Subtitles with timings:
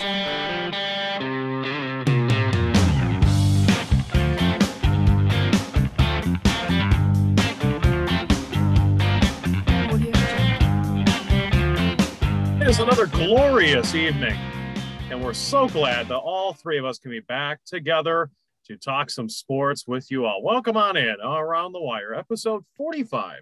[0.00, 0.04] It
[12.68, 14.38] is another glorious evening,
[15.10, 18.30] and we're so glad that all three of us can be back together
[18.66, 20.44] to talk some sports with you all.
[20.44, 23.40] Welcome on in Around the Wire, episode 45.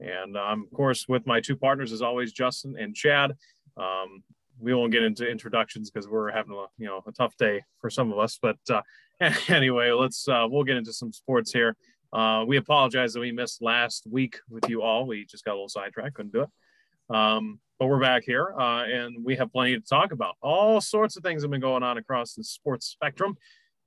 [0.00, 3.32] And I'm, um, of course, with my two partners, as always, Justin and Chad.
[3.76, 4.22] Um,
[4.64, 7.90] we won't get into introductions because we're having a you know a tough day for
[7.90, 8.38] some of us.
[8.40, 8.82] But uh,
[9.48, 11.76] anyway, let's uh, we'll get into some sports here.
[12.12, 15.06] Uh, we apologize that we missed last week with you all.
[15.06, 17.14] We just got a little sidetracked, couldn't do it.
[17.14, 20.36] Um, but we're back here uh, and we have plenty to talk about.
[20.40, 23.36] All sorts of things have been going on across the sports spectrum.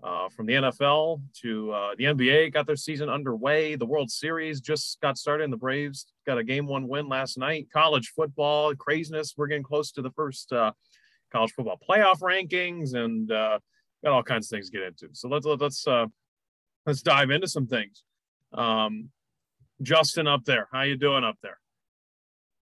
[0.03, 3.75] Uh, from the NFL to uh, the NBA, got their season underway.
[3.75, 7.35] The World Series just got started, and the Braves got a game one win last
[7.35, 7.67] night.
[7.73, 9.33] College football craziness.
[9.35, 10.73] We're getting close to the first uh,
[11.31, 13.57] college football playoff rankings, and uh,
[14.03, 15.09] got all kinds of things to get into.
[15.13, 16.05] So let's let's uh,
[16.85, 18.03] let's dive into some things.
[18.53, 19.09] Um,
[19.81, 21.57] Justin, up there, how you doing up there?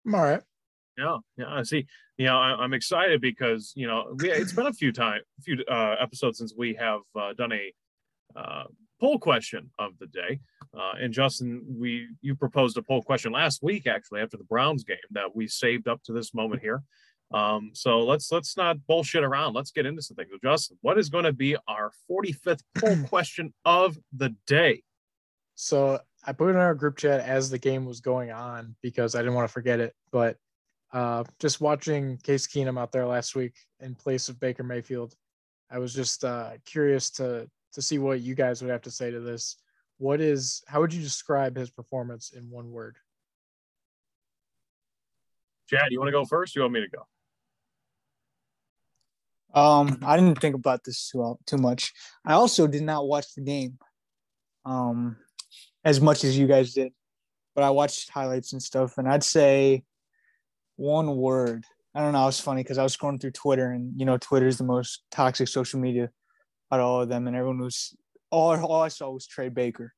[0.07, 0.43] I'm all right.
[0.97, 1.47] Yeah, yeah.
[1.49, 1.87] I see.
[2.17, 5.43] You know, I, am excited because you know we, it's been a few time, a
[5.43, 7.73] few uh, episodes since we have uh, done a
[8.37, 8.65] uh,
[9.01, 10.41] poll question of the day.
[10.77, 14.85] Uh, and Justin, we you proposed a poll question last week, actually, after the Browns
[14.85, 16.83] game that we saved up to this moment here.
[17.33, 19.55] Um, so let's let's not bullshit around.
[19.55, 20.31] Let's get into some things.
[20.31, 24.83] So Justin, what is going to be our 45th poll question of the day?
[25.57, 29.15] So I put it in our group chat as the game was going on because
[29.15, 29.95] I didn't want to forget it.
[30.11, 30.37] But
[30.95, 35.15] uh, just watching Case Keenum out there last week in place of Baker Mayfield,
[35.69, 39.11] I was just uh, curious to to see what you guys would have to say
[39.11, 39.57] to this.
[39.99, 42.97] What is how would you describe his performance in one word?
[45.69, 46.55] Chad, you want to go first?
[46.55, 47.03] you want me to go?
[49.61, 51.93] Um, I didn't think about this too too much.
[52.25, 53.79] I also did not watch the game,
[54.65, 55.17] um,
[55.85, 56.93] as much as you guys did,
[57.57, 59.83] but I watched highlights and stuff, and I'd say
[60.77, 61.65] one word.
[61.95, 62.23] I don't know.
[62.23, 64.65] It was funny because I was scrolling through Twitter, and you know, Twitter is the
[64.65, 66.11] most toxic social media
[66.73, 67.97] out of all of them, and everyone was
[68.31, 69.93] all all I saw was Trey Baker.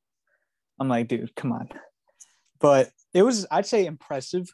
[0.78, 1.68] I'm like, dude, come on.
[2.60, 4.46] But it was, I'd say, impressive,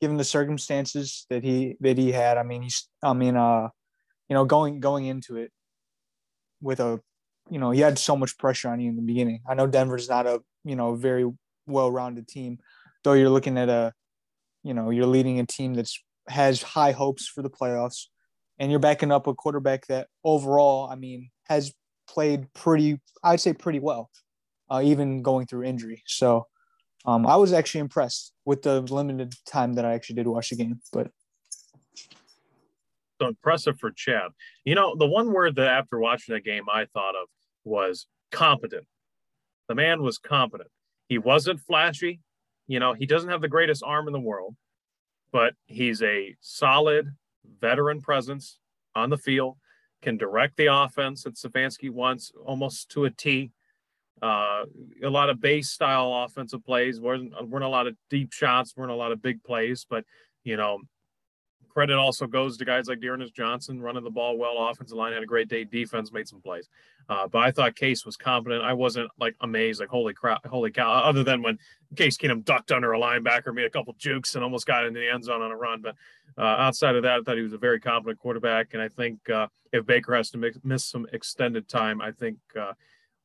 [0.00, 2.36] given the circumstances that he that he had.
[2.36, 3.68] I mean, he's, I mean, uh,
[4.28, 5.52] you know, going going into it
[6.60, 7.00] with a,
[7.48, 9.40] you know, he had so much pressure on you in the beginning.
[9.48, 11.30] I know Denver's not a, you know, very
[11.66, 12.58] well-rounded team,
[13.04, 13.12] though.
[13.12, 13.92] You're looking at a
[14.62, 18.06] you know you're leading a team that's has high hopes for the playoffs
[18.58, 21.72] and you're backing up a quarterback that overall i mean has
[22.08, 24.10] played pretty i'd say pretty well
[24.70, 26.02] uh, even going through injury.
[26.06, 26.46] So
[27.04, 30.56] um, i was actually impressed with the limited time that i actually did watch the
[30.56, 31.10] game but
[33.20, 34.30] so impressive for chad.
[34.64, 37.28] You know the one word that after watching the game i thought of
[37.64, 38.86] was competent.
[39.68, 40.70] The man was competent.
[41.08, 42.20] He wasn't flashy
[42.70, 44.54] you know, he doesn't have the greatest arm in the world,
[45.32, 47.08] but he's a solid
[47.60, 48.60] veteran presence
[48.94, 49.56] on the field,
[50.02, 53.50] can direct the offense that Stefanski wants almost to a T.
[54.22, 54.66] Uh,
[55.02, 57.00] a lot of base style offensive plays.
[57.00, 60.04] weren't, weren't a lot of deep shots, weren't a lot of big plays, but
[60.44, 60.78] you know,
[61.70, 64.68] credit also goes to guys like D'Ernest Johnson running the ball well.
[64.68, 65.64] Offensive line had a great day.
[65.64, 66.68] Defense made some plays.
[67.10, 68.62] Uh, but I thought Case was confident.
[68.62, 70.92] I wasn't like amazed, like holy crap, holy cow.
[70.92, 71.58] Other than when
[71.96, 75.12] Case Keenum ducked under a linebacker, made a couple jukes, and almost got into the
[75.12, 75.82] end zone on a run.
[75.82, 75.96] But
[76.38, 78.74] uh, outside of that, I thought he was a very confident quarterback.
[78.74, 82.38] And I think uh, if Baker has to mix, miss some extended time, I think
[82.56, 82.74] uh,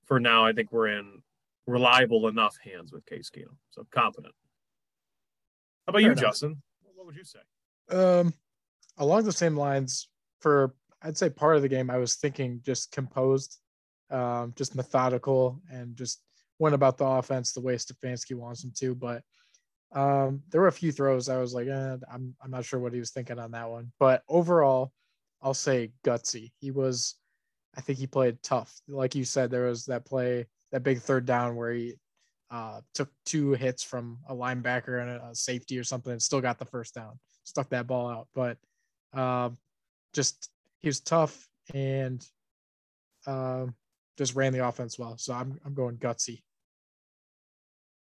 [0.05, 1.21] for now, I think we're in
[1.67, 3.55] reliable enough hands with Case Keenum.
[3.69, 4.33] So confident.
[5.85, 6.23] How about Fair you, enough.
[6.23, 6.61] Justin?
[6.95, 7.39] What would you say?
[7.95, 8.33] Um,
[8.97, 10.09] along the same lines,
[10.39, 10.73] for
[11.03, 13.59] I'd say part of the game, I was thinking just composed,
[14.11, 16.21] um, just methodical, and just
[16.59, 18.95] went about the offense the way Stefanski wants him to.
[18.95, 19.23] But
[19.93, 22.93] um, there were a few throws I was like, eh, I'm I'm not sure what
[22.93, 23.91] he was thinking on that one.
[23.99, 24.91] But overall,
[25.41, 26.51] I'll say gutsy.
[26.59, 27.15] He was,
[27.75, 28.73] I think he played tough.
[28.87, 31.95] Like you said, there was that play, that big third down where he
[32.51, 36.59] uh, took two hits from a linebacker and a safety or something, and still got
[36.59, 38.27] the first down stuck that ball out.
[38.35, 38.57] But
[39.17, 39.57] um,
[40.13, 40.49] just
[40.81, 42.25] he was tough and
[43.25, 43.67] uh,
[44.17, 45.17] just ran the offense well.
[45.17, 46.41] So I'm I'm going gutsy.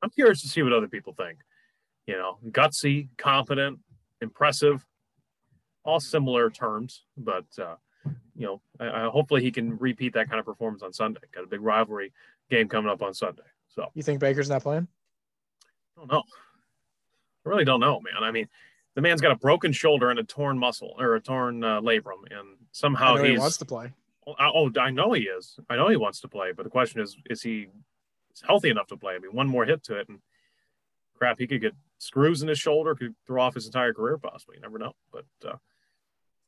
[0.03, 1.39] I'm curious to see what other people think.
[2.07, 3.79] You know, gutsy, confident,
[4.21, 4.85] impressive,
[5.85, 7.77] all similar terms, but uh,
[8.35, 11.21] you know, I, I, hopefully he can repeat that kind of performance on Sunday.
[11.33, 12.13] Got a big rivalry
[12.49, 13.43] game coming up on Sunday.
[13.69, 14.89] So you think Baker's not playing?
[15.97, 16.23] I don't know.
[17.45, 18.23] I really don't know, man.
[18.23, 18.49] I mean,
[18.95, 22.25] the man's got a broken shoulder and a torn muscle or a torn uh, labrum,
[22.31, 23.93] and somehow he he's wants to play.
[24.27, 25.59] Oh, I know he is.
[25.69, 27.69] I know he wants to play, but the question is, is he
[28.47, 29.15] healthy enough to play?
[29.15, 30.21] I mean, one more hit to it, and
[31.17, 34.57] crap, he could get screws in his shoulder, could throw off his entire career, possibly.
[34.57, 34.93] You never know.
[35.11, 35.57] But uh,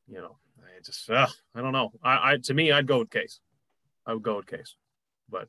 [0.06, 1.92] you know, I just, uh, I don't know.
[2.02, 3.40] I, I, to me, I'd go with Case.
[4.06, 4.76] I would go with Case,
[5.30, 5.48] but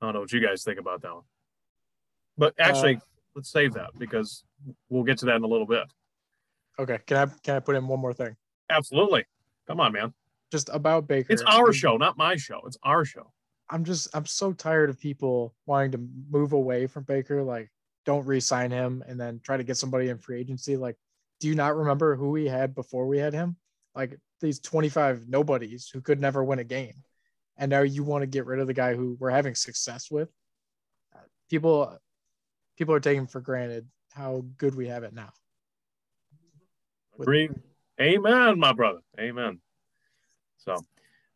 [0.00, 1.24] I don't know what you guys think about that one.
[2.36, 3.00] But actually, uh,
[3.36, 4.44] let's save that because
[4.88, 5.84] we'll get to that in a little bit.
[6.78, 6.98] Okay.
[7.06, 8.34] Can I can I put in one more thing?
[8.68, 9.24] Absolutely.
[9.66, 10.12] Come on, man.
[10.54, 11.32] Just about Baker.
[11.32, 12.60] It's our show, not my show.
[12.64, 13.32] It's our show.
[13.68, 17.42] I'm just I'm so tired of people wanting to move away from Baker.
[17.42, 17.72] Like,
[18.06, 20.76] don't re-sign him and then try to get somebody in free agency.
[20.76, 20.94] Like,
[21.40, 23.56] do you not remember who we had before we had him?
[23.96, 27.02] Like these 25 nobodies who could never win a game.
[27.56, 30.28] And now you want to get rid of the guy who we're having success with.
[31.50, 31.98] People
[32.78, 35.32] people are taking for granted how good we have it now.
[37.18, 37.50] Agree.
[38.00, 39.00] Amen, my brother.
[39.18, 39.58] Amen.
[40.64, 40.84] So,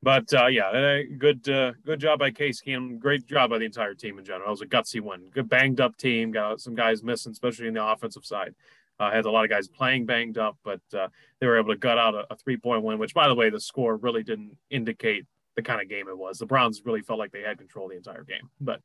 [0.02, 2.98] but uh, yeah, good uh, good job by Case Keenum.
[2.98, 4.48] Great job by the entire team in general.
[4.48, 5.28] It was a gutsy win.
[5.32, 6.30] Good banged up team.
[6.30, 8.54] Got some guys missing, especially in the offensive side.
[9.00, 11.06] Uh, had a lot of guys playing banged up, but uh,
[11.40, 12.98] they were able to gut out a, a three point win.
[12.98, 15.25] Which, by the way, the score really didn't indicate
[15.56, 16.38] the kind of game it was.
[16.38, 18.80] The Browns really felt like they had control the entire game, but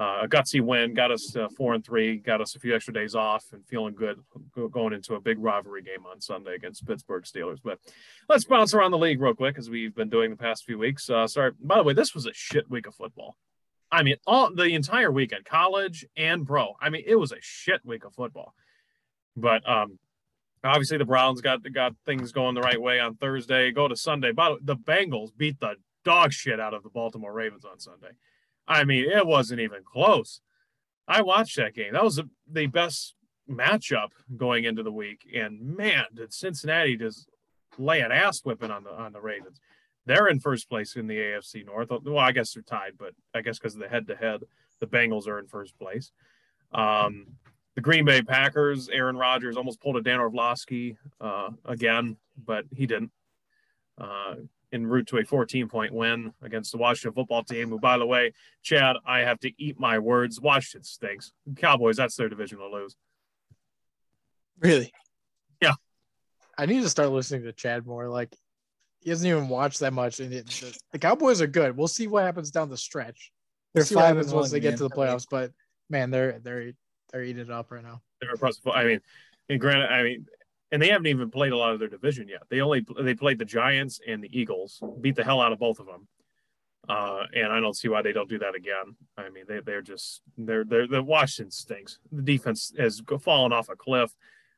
[0.00, 2.94] uh, a gutsy win got us uh, four and three, got us a few extra
[2.94, 4.18] days off, and feeling good
[4.70, 7.58] going into a big rivalry game on Sunday against Pittsburgh Steelers.
[7.62, 7.78] But
[8.26, 11.10] let's bounce around the league real quick as we've been doing the past few weeks.
[11.10, 13.36] Uh, sorry, by the way, this was a shit week of football.
[13.92, 16.76] I mean, all the entire weekend, college and pro.
[16.80, 18.54] I mean, it was a shit week of football.
[19.36, 19.98] But um,
[20.64, 23.70] obviously, the Browns got got things going the right way on Thursday.
[23.70, 24.32] Go to Sunday.
[24.32, 25.74] But the Bengals beat the
[26.06, 28.12] dog shit out of the Baltimore Ravens on Sunday.
[28.70, 30.40] I mean, it wasn't even close.
[31.08, 31.92] I watched that game.
[31.94, 32.20] That was
[32.50, 33.16] the best
[33.50, 35.28] matchup going into the week.
[35.34, 37.28] And man, did Cincinnati just
[37.78, 39.60] lay an ass whipping on the on the Ravens.
[40.06, 41.90] They're in first place in the AFC North.
[41.90, 44.42] Well, I guess they're tied, but I guess because of the head to head,
[44.78, 46.12] the Bengals are in first place.
[46.72, 47.26] Um,
[47.74, 52.86] the Green Bay Packers, Aaron Rodgers almost pulled a Dan Orlovsky uh, again, but he
[52.86, 53.10] didn't.
[53.98, 54.36] Uh,
[54.72, 58.06] en route to a 14 point win against the Washington football team, who, by the
[58.06, 58.32] way,
[58.62, 60.40] Chad, I have to eat my words.
[60.40, 61.32] Washington stinks.
[61.56, 62.96] Cowboys, that's their division to lose.
[64.58, 64.92] Really?
[65.60, 65.74] Yeah.
[66.56, 68.08] I need to start listening to Chad more.
[68.08, 68.34] Like,
[69.00, 70.20] he doesn't even watch that much.
[70.20, 71.76] And it, the, the, Cowboys are good.
[71.76, 73.32] We'll see what happens down the stretch.
[73.72, 75.26] They're we'll see what happens once they get to the playoffs.
[75.30, 75.52] But
[75.88, 76.72] man, they're they're
[77.10, 78.02] they're eating it up right now.
[78.20, 78.66] They're impressive.
[78.66, 79.00] I mean,
[79.48, 80.26] and granted, I mean,
[80.72, 82.42] and they haven't even played a lot of their division yet.
[82.48, 85.80] They only they played the Giants and the Eagles, beat the hell out of both
[85.80, 86.06] of them.
[86.88, 88.96] Uh, and I don't see why they don't do that again.
[89.16, 91.98] I mean, they they're just they're they're the Washington stinks.
[92.10, 94.14] The defense has fallen off a cliff.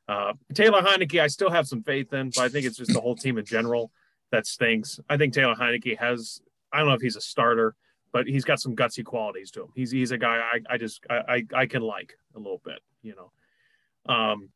[0.07, 3.01] Uh, Taylor Heinicke, I still have some faith in, but I think it's just the
[3.01, 3.91] whole team in general
[4.31, 4.99] that stinks.
[5.09, 7.75] I think Taylor Heinicke has I don't know if he's a starter,
[8.11, 9.69] but he's got some gutsy qualities to him.
[9.75, 12.79] He's he's a guy I, I just I, I, I can like a little bit,
[13.01, 14.13] you know.
[14.13, 14.49] Um,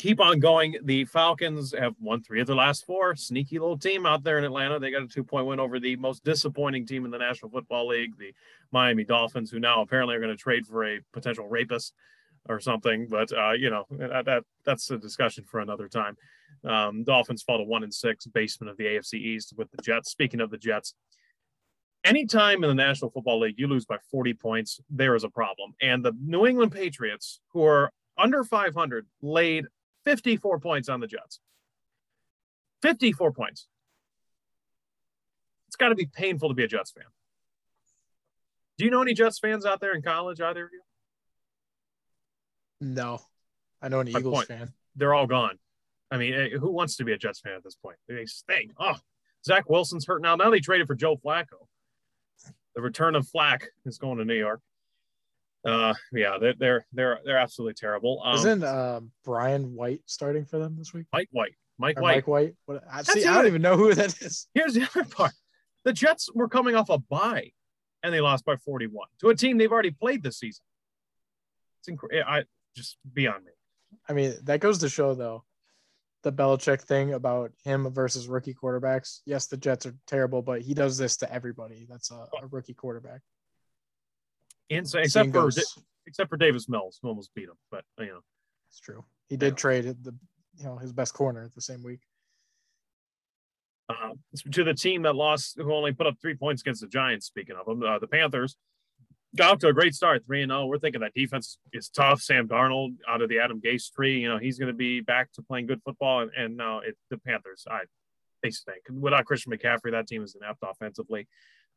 [0.00, 0.76] keep on going.
[0.84, 3.14] The Falcons have won three of their last four.
[3.14, 4.78] Sneaky little team out there in Atlanta.
[4.78, 7.88] They got a two point win over the most disappointing team in the National Football
[7.88, 8.32] League, the
[8.72, 11.92] Miami Dolphins, who now apparently are going to trade for a potential rapist
[12.48, 13.08] or something.
[13.10, 16.16] But uh, you know that, that, that's a discussion for another time.
[16.64, 20.10] Um, Dolphins fall to one and six, basement of the AFC East with the Jets.
[20.10, 20.94] Speaking of the Jets.
[22.02, 25.74] Anytime in the National Football League you lose by 40 points, there is a problem.
[25.82, 29.66] And the New England Patriots, who are under 500, laid
[30.10, 31.38] 54 points on the Jets.
[32.82, 33.68] 54 points.
[35.68, 37.04] It's got to be painful to be a Jets fan.
[38.76, 40.80] Do you know any Jets fans out there in college, either of you?
[42.80, 43.20] No.
[43.80, 44.48] I know an My Eagles point.
[44.48, 44.72] fan.
[44.96, 45.58] They're all gone.
[46.10, 47.96] I mean, eh, who wants to be a Jets fan at this point?
[48.08, 48.72] They stink.
[48.80, 48.96] Oh,
[49.44, 50.34] Zach Wilson's hurt now.
[50.34, 51.68] Now they traded for Joe Flacco.
[52.74, 54.60] The return of Flack is going to New York.
[55.64, 58.22] Uh, yeah, they're they're they're, they're absolutely terrible.
[58.24, 61.06] Um, Isn't uh, Brian White starting for them this week?
[61.12, 62.54] Mike White, Mike or White, Mike White.
[62.66, 64.46] What, I, see, I don't even know who that is.
[64.54, 65.32] Here's the other part:
[65.84, 67.50] the Jets were coming off a bye,
[68.02, 70.64] and they lost by 41 to a team they've already played this season.
[71.80, 72.24] It's incredible.
[72.26, 73.52] I just beyond me.
[74.08, 75.44] I mean, that goes to show though
[76.22, 79.20] the Belichick thing about him versus rookie quarterbacks.
[79.24, 81.86] Yes, the Jets are terrible, but he does this to everybody.
[81.88, 83.20] That's a, a rookie quarterback.
[84.70, 85.50] Insane, except for
[86.06, 87.56] except for Davis Mills, who almost beat him.
[87.70, 88.20] But you know,
[88.68, 89.04] it's true.
[89.28, 90.14] He did trade the
[90.56, 92.00] you know his best corner the same week.
[93.88, 94.12] Uh,
[94.52, 97.26] to the team that lost, who only put up three points against the Giants.
[97.26, 98.56] Speaking of them, uh, the Panthers
[99.36, 100.66] got off to a great start, three and zero.
[100.66, 102.20] We're thinking that defense is tough.
[102.20, 105.32] Sam Darnold out of the Adam Gase tree, you know, he's going to be back
[105.32, 106.20] to playing good football.
[106.20, 107.80] And, and now it, the Panthers, I
[108.42, 108.82] they stink.
[108.90, 111.28] Without Christian McCaffrey, that team is inept offensively.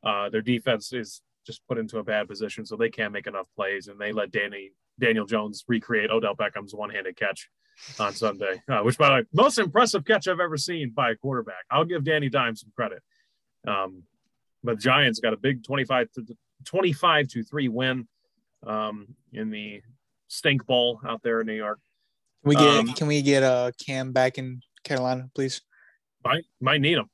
[0.02, 3.46] Uh, their defense is just put into a bad position, so they can't make enough
[3.56, 7.48] plays, and they let Danny Daniel Jones recreate Odell Beckham's one-handed catch
[7.98, 11.16] on Sunday, uh, which by the way, most impressive catch I've ever seen by a
[11.16, 11.64] quarterback.
[11.70, 13.02] I'll give Danny Dimes some credit.
[13.66, 14.04] Um,
[14.62, 18.08] but Giants got a big 25 to 25 to 3 win
[18.66, 19.82] um, in the
[20.28, 21.80] stink bowl out there in New York.
[22.42, 25.62] Can we get um, can we get uh Cam back in Carolina, please?
[26.24, 27.08] Might might need him.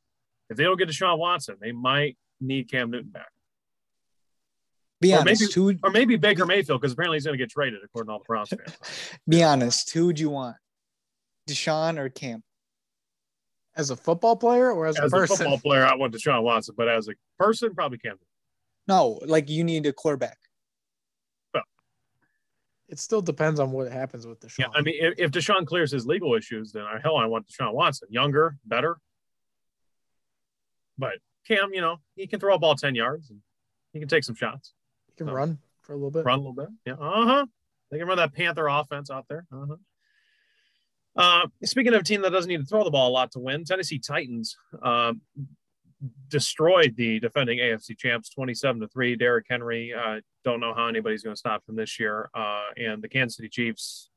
[0.49, 3.29] If they don't get Deshaun Watson, they might need Cam Newton back.
[5.01, 7.81] Be or honest, maybe, or maybe Baker Mayfield because apparently he's going to get traded
[7.83, 8.77] according to all the Browns fans.
[9.27, 10.57] Be honest, who would you want,
[11.49, 12.43] Deshaun or Cam?
[13.77, 15.35] As a football player or as, as a person?
[15.35, 18.17] a football player, I want Deshaun Watson, but as a person, probably Cam.
[18.89, 20.37] No, like you need a quarterback.
[21.55, 21.63] Well,
[22.89, 24.59] it still depends on what happens with Deshaun.
[24.59, 27.47] Yeah, I mean, if, if Deshaun clears his legal issues, then uh, hell, I want
[27.49, 28.99] Deshaun Watson, younger, better.
[30.99, 31.15] But
[31.49, 33.39] Cam, you know, he can throw a ball ten yards and
[33.95, 34.75] he can take some shots.
[35.21, 36.25] Can so, run for a little bit.
[36.25, 36.69] Run a little bit.
[36.87, 36.95] Yeah.
[36.95, 37.47] Uh huh.
[37.91, 39.45] They can run that Panther offense out there.
[39.53, 39.77] Uh huh.
[41.15, 43.39] Uh, speaking of a team that doesn't need to throw the ball a lot to
[43.39, 45.13] win, Tennessee Titans uh,
[46.29, 49.17] destroyed the defending AFC champs 27 to 3.
[49.17, 52.31] Derrick Henry, uh, don't know how anybody's going to stop him this year.
[52.35, 54.09] Uh, and the Kansas City Chiefs,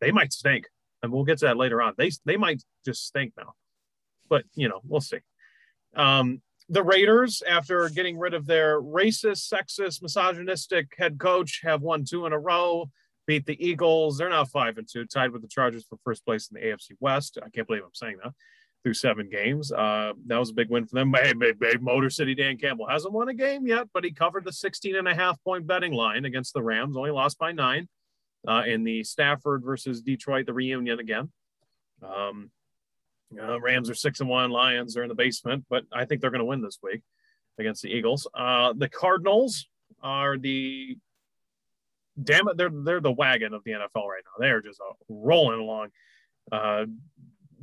[0.00, 0.66] they might stink.
[1.04, 1.94] And we'll get to that later on.
[1.96, 3.52] They, they might just stink now.
[4.28, 5.20] But, you know, we'll see.
[5.94, 12.04] Um, the Raiders, after getting rid of their racist, sexist, misogynistic head coach, have won
[12.04, 12.88] two in a row
[13.26, 14.18] beat the Eagles.
[14.18, 16.96] They're now five and two, tied with the Chargers for first place in the AFC
[17.00, 17.38] West.
[17.40, 18.32] I can't believe I'm saying that
[18.82, 19.70] through seven games.
[19.70, 21.12] Uh, that was a big win for them.
[21.14, 24.44] Hey, hey, hey, Motor City Dan Campbell hasn't won a game yet, but he covered
[24.44, 27.88] the 16 and a half point betting line against the Rams, only lost by nine
[28.48, 31.30] uh, in the Stafford versus Detroit, the reunion again.
[32.02, 32.50] Um,
[33.32, 36.40] Rams are six and one, Lions are in the basement, but I think they're going
[36.40, 37.02] to win this week
[37.58, 38.26] against the Eagles.
[38.34, 39.66] Uh, the Cardinals
[40.02, 40.96] are the
[42.22, 44.38] damn it, they're they're the wagon of the NFL right now.
[44.38, 45.88] They're just uh, rolling along.
[46.50, 46.86] Uh,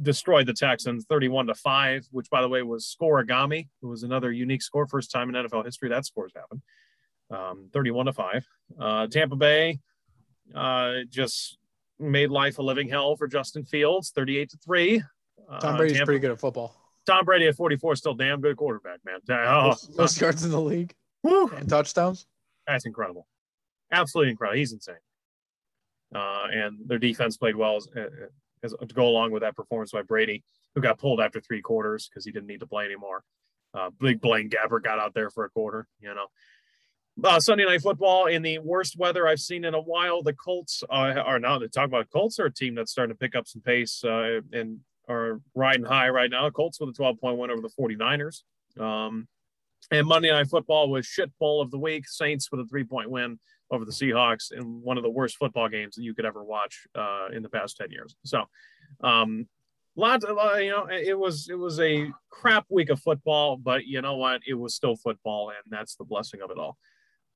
[0.01, 3.67] destroyed the Texans 31 to 5, which by the way was scorigami.
[3.81, 6.61] It was another unique score, first time in NFL history that scores happened.
[7.31, 8.47] Um, 31 to 5.
[8.79, 9.79] Uh, Tampa Bay
[10.55, 11.57] uh, just
[11.99, 15.03] made life a living hell for Justin Fields, 38 to 3.
[15.47, 16.75] Uh, Tom Brady's Tampa, pretty good at football.
[17.05, 19.19] Tom Brady at 44 is still damn good quarterback, man.
[19.29, 21.49] Oh, most, most yards in the league whew.
[21.55, 22.27] and touchdowns.
[22.67, 23.27] That's incredible
[23.91, 24.57] absolutely incredible.
[24.57, 24.95] He's insane.
[26.13, 27.87] Uh, and their defense played well as,
[28.63, 32.07] as, to go along with that performance by Brady, who got pulled after three quarters
[32.07, 33.23] because he didn't need to play anymore.
[33.73, 36.27] Uh, big Blaine Gabbert got out there for a quarter, you know.
[37.23, 40.21] Uh, Sunday night football in the worst weather I've seen in a while.
[40.21, 40.93] The Colts uh,
[41.25, 43.61] are now to talk about Colts are a team that's starting to pick up some
[43.61, 46.49] pace uh, and are riding high right now.
[46.49, 48.41] Colts with a 12 point win over the 49ers.
[48.79, 49.27] Um,
[49.91, 52.07] and Monday night football was shit bowl of the week.
[52.07, 53.39] Saints with a three point win
[53.71, 56.87] over the Seahawks in one of the worst football games that you could ever watch
[56.95, 58.15] uh, in the past 10 years.
[58.23, 58.43] So,
[59.01, 59.47] um,
[59.95, 63.85] lots of, uh, you know, it was, it was a crap week of football, but
[63.85, 64.41] you know what?
[64.47, 66.77] It was still football and that's the blessing of it all.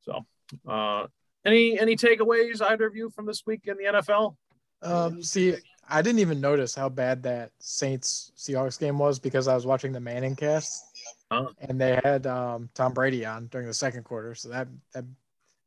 [0.01, 0.25] So,
[0.67, 1.07] uh,
[1.45, 4.35] any, any takeaways either of you from this week in the NFL?
[4.83, 5.55] Um, see,
[5.89, 9.91] I didn't even notice how bad that Saints Seahawks game was because I was watching
[9.91, 10.85] the Manning cast.
[11.29, 15.05] Uh, and they had um, Tom Brady on during the second quarter, so that that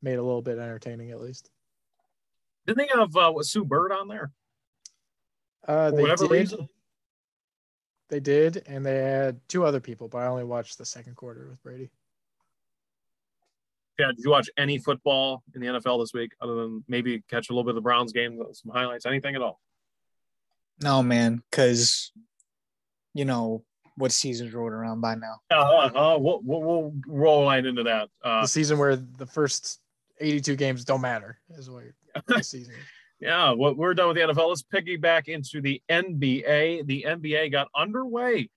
[0.03, 1.51] made a little bit entertaining at least.
[2.67, 4.31] Didn't they have uh, Sue Bird on there?
[5.67, 6.31] Uh, they did.
[6.31, 6.69] Reason?
[8.11, 11.49] They did, and they had two other people, but I only watched the second quarter
[11.49, 11.91] with Brady.
[13.99, 17.49] Yeah, did you watch any football in the NFL this week, other than maybe catch
[17.49, 19.61] a little bit of the Browns game, some highlights, anything at all?
[20.83, 22.13] No, man, because
[23.15, 23.65] you know
[23.97, 25.37] what season's rolled around by now.
[25.51, 28.09] Uh, uh, we'll, we'll, we'll roll right into that.
[28.23, 29.81] Uh, the season where the first
[30.21, 31.85] 82 games don't matter is what
[32.27, 32.75] the season.
[33.21, 34.49] yeah, well, we're done with the NFL.
[34.49, 36.87] Let's piggyback into the NBA.
[36.87, 38.49] The NBA got underway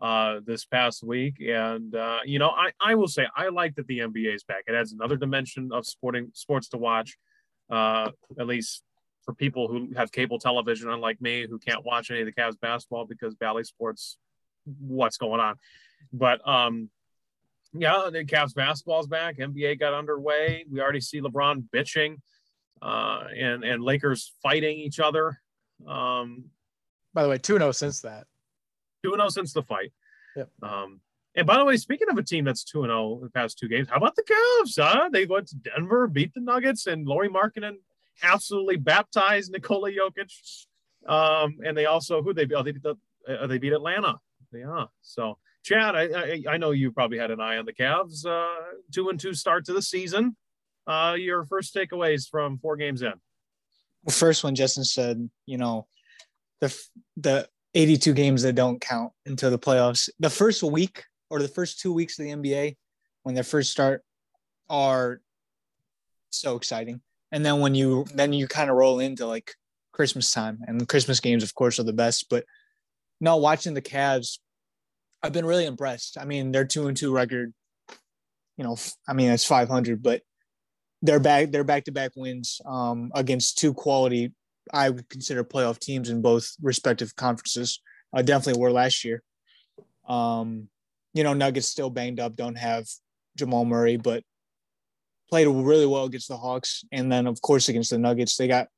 [0.00, 3.86] uh, this past week, and uh, you know, I I will say I like that
[3.86, 4.64] the NBA is back.
[4.66, 7.16] It adds another dimension of sporting sports to watch,
[7.70, 8.82] uh, at least
[9.26, 12.58] for people who have cable television, unlike me, who can't watch any of the Cavs
[12.58, 14.16] basketball because Bally Sports,
[14.80, 15.56] what's going on?
[16.12, 16.88] But um,
[17.74, 19.38] yeah, the Cavs basketball's back.
[19.38, 20.64] NBA got underway.
[20.70, 22.18] We already see LeBron bitching,
[22.80, 25.40] uh, and and Lakers fighting each other.
[25.86, 26.46] Um,
[27.12, 28.26] By the way, two zero oh since that.
[29.04, 29.92] Two zero oh since the fight.
[30.36, 30.48] Yep.
[30.62, 31.00] Um,
[31.34, 33.88] And by the way, speaking of a team that's 2 0 the past two games,
[33.90, 34.78] how about the Cavs?
[34.82, 35.08] Huh?
[35.12, 37.76] They went to Denver, beat the Nuggets, and Lauri Markkanen
[38.22, 40.66] absolutely baptized Nikola Jokic.
[41.06, 42.54] Um, and they also, who they beat?
[42.54, 42.96] Oh, they beat, the,
[43.28, 44.18] uh, they beat Atlanta.
[44.52, 44.86] Yeah.
[45.02, 48.26] So, Chad, I, I, I, know you probably had an eye on the Cavs.
[48.26, 50.36] Uh, two and two start to the season.
[50.86, 53.12] Uh, your first takeaways from four games in.
[54.04, 55.86] Well, first one, Justin said, you know,
[56.60, 56.76] the
[57.16, 60.08] the 82 games that don't count until the playoffs.
[60.18, 62.76] The first week or the first two weeks of the NBA
[63.22, 64.02] when they first start
[64.70, 65.20] are
[66.30, 67.00] so exciting.
[67.32, 69.52] And then when you then you kind of roll into like
[69.92, 72.26] Christmas time and Christmas games, of course, are the best.
[72.30, 72.44] But
[73.20, 74.38] no, watching the Cavs,
[75.22, 76.18] I've been really impressed.
[76.20, 77.52] I mean, they're two and two record.
[78.56, 78.76] You know,
[79.08, 80.22] I mean it's 500, but
[81.02, 81.50] they're back.
[81.50, 84.32] They're back to back wins um, against two quality.
[84.72, 87.80] I would consider playoff teams in both respective conferences.
[88.14, 89.22] Uh, definitely were last year.
[90.08, 90.68] Um,
[91.14, 92.86] you know, Nuggets still banged up, don't have
[93.36, 94.22] Jamal Murray, but
[95.28, 96.84] played really well against the Hawks.
[96.92, 98.68] And then, of course, against the Nuggets, they got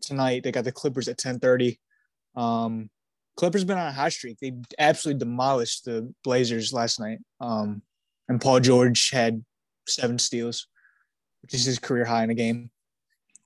[0.00, 1.78] tonight, they got the Clippers at 1030.
[2.36, 2.90] Um,
[3.36, 4.38] Clippers been on a hot streak.
[4.38, 7.18] They absolutely demolished the Blazers last night.
[7.40, 7.82] Um,
[8.28, 9.44] and Paul George had
[9.88, 10.66] seven steals,
[11.42, 12.70] which is his career high in a game.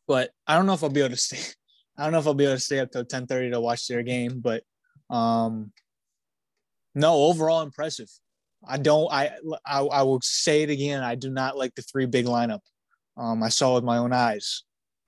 [0.06, 1.38] But I don't know if I'll be able to stay.
[1.96, 4.02] I don't know if I'll be able to stay up till 10:30 to watch their
[4.02, 4.64] game, but
[5.10, 5.72] um,
[6.94, 8.10] no, overall impressive.
[8.68, 9.12] I don't.
[9.12, 9.30] I,
[9.66, 11.02] I I will say it again.
[11.02, 12.60] I do not like the three big lineup.
[13.16, 14.64] Um, I saw with my own eyes,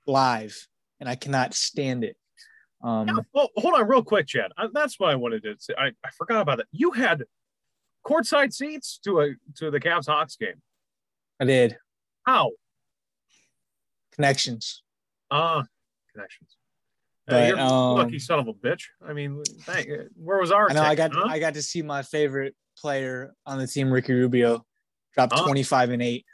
[0.06, 0.66] live,
[1.00, 2.16] and I cannot stand it.
[2.82, 4.52] Um, yeah, well, hold on, real quick, Chad.
[4.56, 5.74] I, that's what I wanted to say.
[5.78, 6.66] I, I forgot about that.
[6.72, 7.24] You had
[8.06, 10.62] courtside seats to a to the Cavs Hawks game.
[11.40, 11.76] I did.
[12.24, 12.52] How?
[14.12, 14.82] Connections.
[15.30, 15.62] Ah, uh,
[16.12, 16.56] connections.
[17.26, 18.84] But, uh, um, lucky son of a bitch.
[19.04, 20.70] I mean, thank, where was our?
[20.70, 20.82] I know.
[20.82, 21.12] Ticket, I got.
[21.12, 21.26] huh?
[21.28, 24.64] I got to see my favorite player on the team, Ricky Rubio,
[25.14, 25.44] dropped Huh?
[25.44, 26.24] 25 and eight,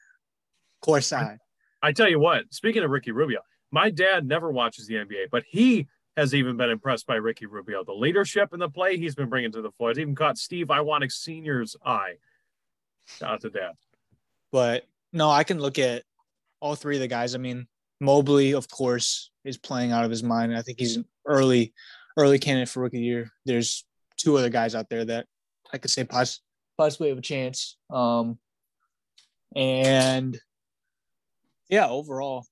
[0.80, 1.38] court side.
[1.82, 2.44] I I tell you what.
[2.52, 6.70] Speaking of Ricky Rubio, my dad never watches the NBA, but he has even been
[6.70, 7.84] impressed by Ricky Rubio.
[7.84, 9.90] The leadership and the play he's been bringing to the floor.
[9.90, 12.14] It's even caught Steve Iwanek Senior's eye.
[13.06, 13.72] Shout out to dad.
[14.52, 16.04] But no, I can look at
[16.60, 17.34] all three of the guys.
[17.34, 17.66] I mean,
[18.00, 20.56] Mobley, of course, is playing out of his mind.
[20.56, 21.72] I think he's an early,
[22.16, 23.30] early candidate for rookie year.
[23.46, 23.84] There's
[24.16, 25.26] two other guys out there that
[25.72, 26.40] I could say poss-
[26.76, 27.76] possibly have a chance.
[27.90, 28.38] Um,
[29.54, 30.38] and
[31.68, 32.46] yeah, overall,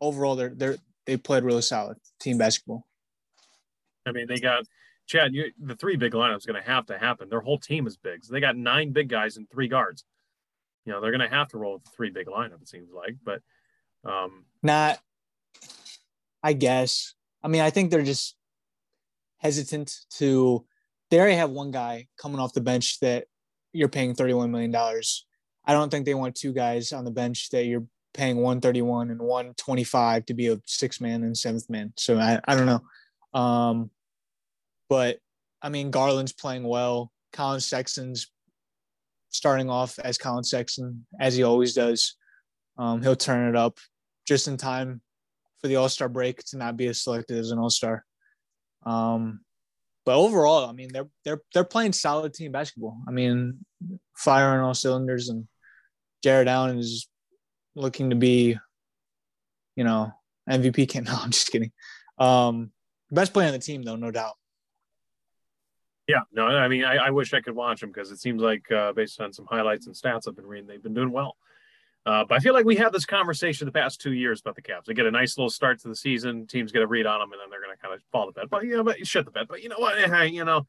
[0.00, 2.86] overall, they're they're they played really solid team basketball.
[4.06, 4.64] I mean, they got
[5.06, 5.34] Chad.
[5.34, 7.28] You, the three big lineup's going to have to happen.
[7.28, 8.24] Their whole team is big.
[8.24, 10.04] So they got nine big guys and three guards.
[10.84, 12.62] You know, they're going to have to roll with the three big lineup.
[12.62, 13.42] It seems like, but
[14.04, 15.00] um, Not,
[16.42, 17.14] I guess.
[17.42, 18.36] I mean, I think they're just
[19.38, 20.64] hesitant to.
[21.10, 23.26] They already have one guy coming off the bench that
[23.72, 24.74] you're paying $31 million.
[24.74, 29.20] I don't think they want two guys on the bench that you're paying 131 and
[29.20, 31.92] 125 to be a six man and seventh man.
[31.96, 33.38] So I, I don't know.
[33.38, 33.90] Um,
[34.88, 35.18] but
[35.62, 37.12] I mean, Garland's playing well.
[37.32, 38.30] Collin Sexton's
[39.30, 42.16] starting off as Collin Sexton, as he always does.
[42.78, 43.78] Um, he'll turn it up
[44.26, 45.00] just in time
[45.60, 48.04] for the All Star break to not be as selected as an All Star.
[48.84, 49.40] Um,
[50.06, 52.96] but overall, I mean, they're they're they're playing solid team basketball.
[53.08, 53.58] I mean,
[54.16, 55.48] firing all cylinders, and
[56.22, 57.08] Jarrett Allen is
[57.74, 58.56] looking to be,
[59.74, 60.12] you know,
[60.48, 60.88] MVP.
[60.88, 61.72] Can no, I'm just kidding.
[62.18, 62.70] Um,
[63.10, 64.34] best player on the team, though, no doubt.
[66.06, 68.70] yeah, no, I mean, I, I wish I could watch them because it seems like
[68.70, 71.36] uh, based on some highlights and stats I've been reading, they've been doing well.
[72.06, 74.62] Uh, but I feel like we had this conversation the past two years about the
[74.62, 74.84] Cavs.
[74.86, 76.46] They get a nice little start to the season.
[76.46, 78.32] Teams get a read on them, and then they're going to kind of fall to
[78.32, 78.44] bed.
[78.48, 79.46] But you know, but shit the bed.
[79.48, 79.98] But you know what?
[79.98, 80.68] Hey, you know,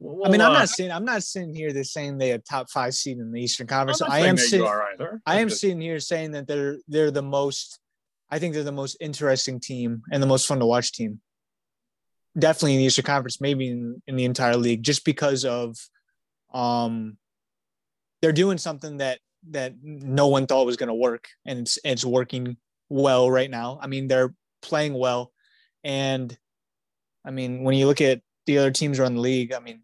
[0.00, 2.38] we'll, I mean, I'm uh, not saying I'm not sitting here that's saying they a
[2.38, 4.02] top five seed in the Eastern Conference.
[4.02, 4.60] I am sitting.
[4.60, 5.22] you are either.
[5.24, 7.78] I am just- sitting here saying that they're they're the most
[8.30, 11.20] I think they're the most interesting team and the most fun to watch team.
[12.36, 15.76] Definitely in the Eastern Conference, maybe in, in the entire league, just because of
[16.52, 17.16] um
[18.20, 22.56] they're doing something that that no one thought was gonna work and it's it's working
[22.88, 23.78] well right now.
[23.80, 25.32] I mean, they're playing well.
[25.82, 26.36] And
[27.24, 29.82] I mean, when you look at the other teams around the league, I mean,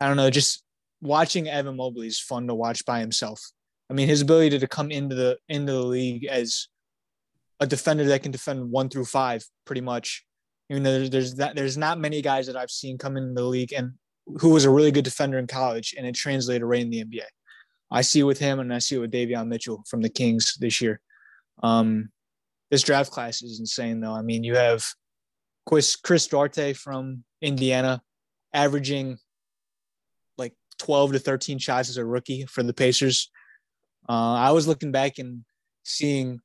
[0.00, 0.62] I don't know, just
[1.00, 3.40] watching Evan Mobley is fun to watch by himself.
[3.88, 6.68] I mean, his ability to, to come into the into the league as
[7.60, 10.24] a defender that can defend one through five, pretty much.
[10.68, 13.46] You know, there's there's that there's not many guys that I've seen come into the
[13.46, 13.92] league and
[14.40, 17.22] who was a really good defender in college and it translated right in the NBA.
[17.90, 21.00] I see with him and I see with Davion Mitchell from the Kings this year.
[21.62, 22.10] Um,
[22.70, 24.12] this draft class is insane, though.
[24.12, 24.84] I mean, you have
[25.66, 28.02] Chris Chris Duarte from Indiana,
[28.52, 29.18] averaging
[30.36, 33.30] like 12 to 13 shots as a rookie for the Pacers.
[34.08, 35.44] Uh, I was looking back and
[35.84, 36.40] seeing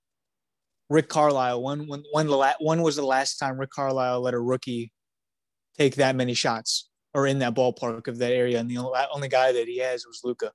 [0.89, 1.61] Rick Carlisle.
[1.63, 2.27] When when when
[2.59, 4.91] when was the last time Rick Carlisle let a rookie
[5.77, 8.59] take that many shots or in that ballpark of that area?
[8.59, 8.77] And the
[9.11, 10.51] only guy that he has was Luka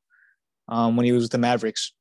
[0.69, 1.93] um, when he was with the Mavericks.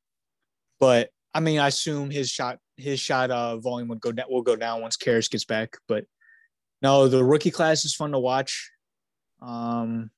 [0.79, 4.41] But I mean, I assume his shot his shot uh, volume would go down will
[4.41, 5.77] go down once Caris gets back.
[5.87, 6.05] But
[6.81, 8.71] no, the rookie class is fun to watch.
[9.41, 10.11] Um,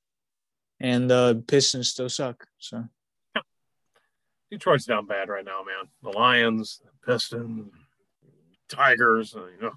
[0.80, 2.46] and the Pistons still suck.
[2.58, 2.84] So
[4.50, 5.90] Detroit's down bad right now, man.
[6.02, 7.70] The Lions, the Pistons,
[8.68, 9.72] Tigers, uh, you know,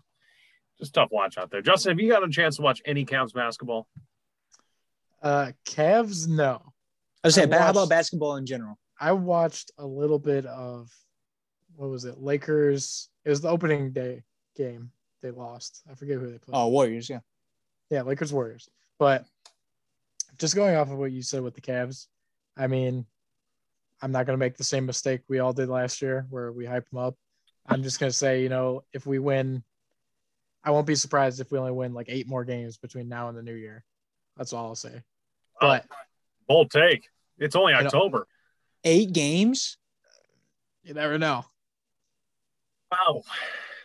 [0.80, 1.62] just tough watch out there.
[1.62, 3.88] Justin, have you got a chance to watch any Cavs basketball?
[5.22, 6.74] Uh, Cavs, no.
[7.24, 8.80] I was saying, how about basketball in general?
[9.00, 10.90] I watched a little bit of
[11.76, 12.20] what was it?
[12.20, 13.10] Lakers.
[13.26, 14.24] It was the opening day
[14.56, 14.92] game.
[15.22, 15.82] They lost.
[15.90, 16.54] I forget who they played.
[16.54, 17.20] Oh, Warriors, yeah.
[17.90, 18.70] Yeah, Lakers Warriors.
[18.98, 19.26] But
[20.38, 22.08] just going off of what you said with the Cavs,
[22.58, 23.06] I mean,
[24.02, 26.66] I'm not going to make the same mistake we all did last year where we
[26.66, 27.16] hyped them up.
[27.68, 29.64] I'm just going to say, you know, if we win,
[30.64, 33.38] I won't be surprised if we only win like eight more games between now and
[33.38, 33.84] the new year.
[34.38, 35.04] That's all I'll say.
[35.60, 35.86] But
[36.52, 37.08] bold take.
[37.38, 38.28] It's only October.
[38.84, 39.78] Eight games?
[40.84, 41.46] you never know.
[42.92, 43.22] Wow,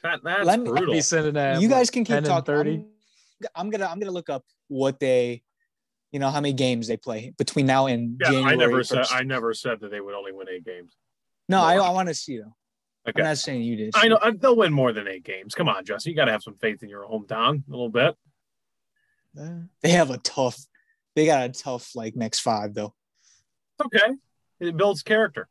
[0.03, 0.95] that that's Let me- brutal.
[0.95, 2.45] Be sitting at you guys can keep talking.
[2.45, 2.71] 30.
[2.75, 2.87] I'm,
[3.55, 5.43] I'm gonna I'm gonna look up what they,
[6.11, 8.53] you know, how many games they play between now and yeah, January.
[8.53, 10.97] I never said I never said that they would only win eight games.
[11.49, 12.57] no, I, I want to see though.
[13.09, 13.23] Okay.
[13.23, 13.95] I'm not saying you did.
[13.95, 15.55] I know I- they'll win more than eight games.
[15.55, 18.17] Come on, Justin, you got to have some faith in your hometown a little bit.
[19.83, 20.59] They have a tough.
[21.17, 22.95] They got a tough like next five though.
[23.81, 24.13] It's okay.
[24.61, 25.49] It builds character.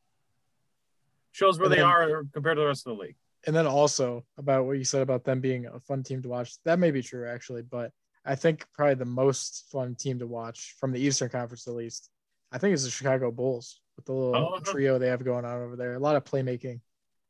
[1.34, 3.18] Shows where And they then- are compared to the rest of the league.
[3.48, 6.56] And then also about what you said about them being a fun team to watch.
[6.64, 7.92] That may be true actually, but
[8.24, 12.10] I think probably the most fun team to watch from the Eastern Conference at least.
[12.52, 15.62] I think it's the Chicago Bulls with the little Oh, trio they have going on
[15.62, 15.94] over there.
[15.94, 16.80] A lot of playmaking,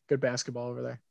[0.08, 1.02] good basketball over there.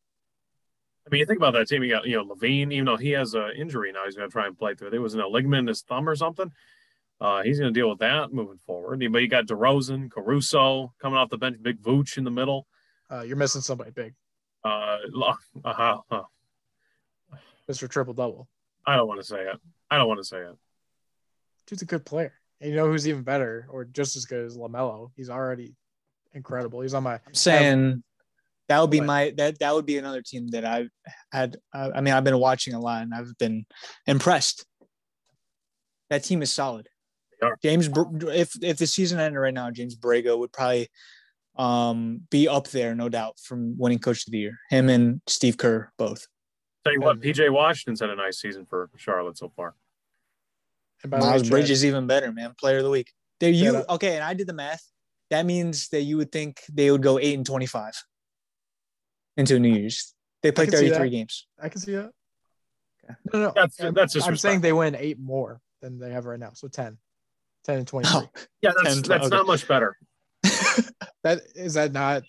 [1.07, 1.83] I mean, you think about that team.
[1.83, 4.33] You got you know LaVine, even though he has an injury now, he's going to
[4.33, 4.89] try and play through.
[4.89, 4.95] it.
[4.95, 6.51] It was in a ligament in his thumb or something.
[7.21, 9.01] Uh, he's going to deal with that moving forward.
[9.11, 12.67] But you got DeRozan, Caruso coming off the bench, Big Vooch in the middle.
[13.11, 14.15] Uh, you're missing somebody big,
[14.65, 16.23] Uh, lo- uh, uh,
[17.71, 17.89] Mr.
[17.89, 18.49] Triple Double.
[18.87, 19.57] I don't want to say it.
[19.91, 20.57] I don't want to say it.
[21.67, 22.33] Dude's a good player.
[22.61, 25.11] And you know who's even better or just as good as LaMelo?
[25.17, 25.75] He's already
[26.33, 26.81] incredible.
[26.81, 28.03] He's on my I'm saying
[28.69, 30.89] that would be my that that would be another team that I've
[31.31, 31.57] had.
[31.73, 33.67] I I mean, I've been watching a lot and I've been
[34.07, 34.65] impressed.
[36.11, 36.89] That team is solid.
[37.45, 37.59] They are.
[37.63, 37.89] James,
[38.29, 40.89] if if the season ended right now, James Borrego would probably
[41.57, 44.59] um, be up there, no doubt, from winning Coach of the Year.
[44.71, 46.27] Him and Steve Kerr both.
[46.85, 49.75] Tell you what, PJ Washington's had a nice season for Charlotte so far.
[51.03, 52.55] and way, Miles Chad, Bridges even better, man.
[52.59, 53.11] Player of the week.
[53.41, 54.17] There you Shout okay?
[54.17, 54.83] And I did the math.
[55.31, 57.95] That means that you would think they would go eight and twenty-five
[59.37, 60.15] into New Year's.
[60.43, 61.47] They play thirty-three games.
[61.61, 62.11] I can see that.
[63.05, 63.15] Okay.
[63.33, 64.37] No, no, That's I'm, that's I'm disrespectful.
[64.37, 66.53] saying they win eight more than they have right now.
[66.55, 66.99] So 10.
[67.65, 68.21] 10 and 23.
[68.21, 68.29] Oh,
[68.63, 69.37] yeah, that's 10, that's okay.
[69.37, 69.97] not much better.
[71.25, 72.23] That is that not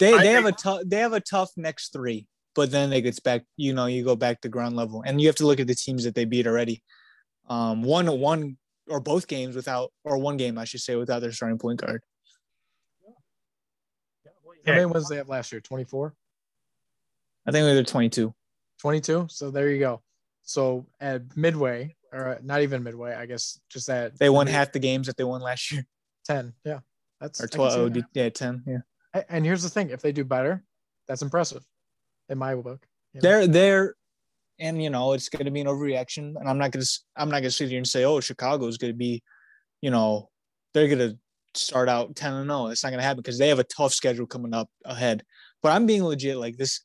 [0.00, 2.26] They I they have a tough they have a tough next three,
[2.56, 3.44] but then it gets back.
[3.56, 5.74] You know, you go back to ground level, and you have to look at the
[5.76, 6.82] teams that they beat already.
[7.48, 8.56] Um, one one
[8.88, 12.02] or both games without, or one game I should say, without their starting point guard.
[14.66, 15.60] how Hey, many wins they have last year?
[15.60, 16.14] 24?
[17.46, 18.34] I think they're twenty two.
[18.80, 19.26] 22.
[19.30, 20.02] So there you go.
[20.42, 24.72] So at midway, or uh, not even midway, I guess just that They won half
[24.72, 25.86] the games that they won last year,
[26.26, 26.52] 10.
[26.64, 26.80] Yeah.
[27.20, 27.72] That's or twelve.
[27.78, 27.94] Oh, that.
[27.94, 28.64] be- Yeah, ten.
[28.66, 30.64] Yeah, And here's the thing if they do better,
[31.06, 31.64] that's impressive
[32.28, 32.84] in my book.
[33.14, 33.28] you know?
[33.28, 33.94] they're they're,
[34.58, 37.28] and you know it's going to be an overreaction, and I'm not going to I'm
[37.28, 39.22] not going to sit here and say, oh, Chicago is going to be,
[39.80, 40.30] you know,
[40.74, 41.18] they're going to
[41.54, 42.66] start out ten and zero.
[42.66, 45.22] It's not going to happen because they have a tough schedule coming up ahead.
[45.62, 46.38] But I'm being legit.
[46.38, 46.80] Like this,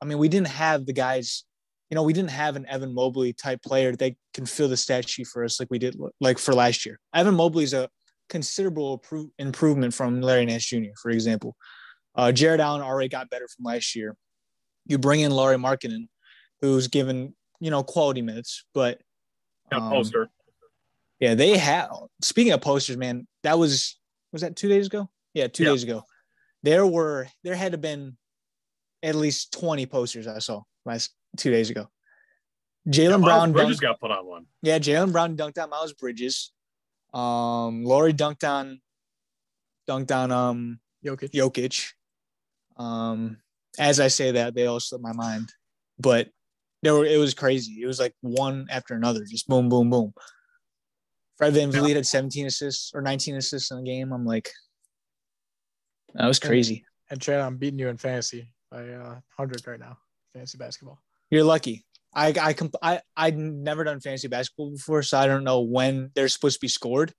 [0.00, 1.44] I mean, we didn't have the guys.
[1.90, 5.08] You know, we didn't have an Evan Mobley type player that can fill the stat
[5.08, 7.00] sheet for us like we did like for last year.
[7.14, 7.88] Evan Mobley is a
[8.28, 10.90] considerable appro- improvement from Larry Nance Jr.
[11.00, 11.56] For example,
[12.14, 14.14] uh, Jarrett Allen already got better from last year.
[14.86, 16.08] You bring in Lauri Markkanen,
[16.60, 19.00] who's given you know quality minutes, but
[19.72, 20.28] yeah, um, poster.
[21.20, 21.90] yeah, they have.
[22.22, 23.98] Speaking of posters, man, that was
[24.32, 25.08] was that two days ago?
[25.32, 25.70] Yeah, two Yeah.
[25.70, 26.02] days ago.
[26.62, 28.18] There were there had to have been
[29.02, 31.88] at least twenty posters I saw last two days ago.
[32.88, 34.46] Jaylen Miles Brown, Bridges dunked, got put on one.
[34.62, 36.52] yeah, Jaylen Brown dunked on Miles Bridges.
[37.12, 38.80] Um, Lauri dunked on
[39.88, 41.30] dunked on um Jokic.
[41.30, 41.92] Jokic.
[42.76, 43.38] Um,
[43.78, 45.52] as I say that, they all slip my mind,
[45.98, 46.28] but
[46.82, 47.82] there were it was crazy.
[47.82, 50.12] It was like one after another, just boom, boom, boom.
[51.36, 54.12] Fred VanVleet had 17 assists or 19 assists in a game.
[54.12, 54.50] I'm like,
[56.14, 56.84] that was crazy.
[57.10, 59.98] And Chad, I'm beating you in fantasy by uh, 100 right now,
[60.32, 61.00] fantasy basketball.
[61.30, 61.84] You're lucky.
[62.14, 66.10] I I comp- I I'd never done fantasy basketball before, so I don't know when
[66.14, 67.12] they're supposed to be scored.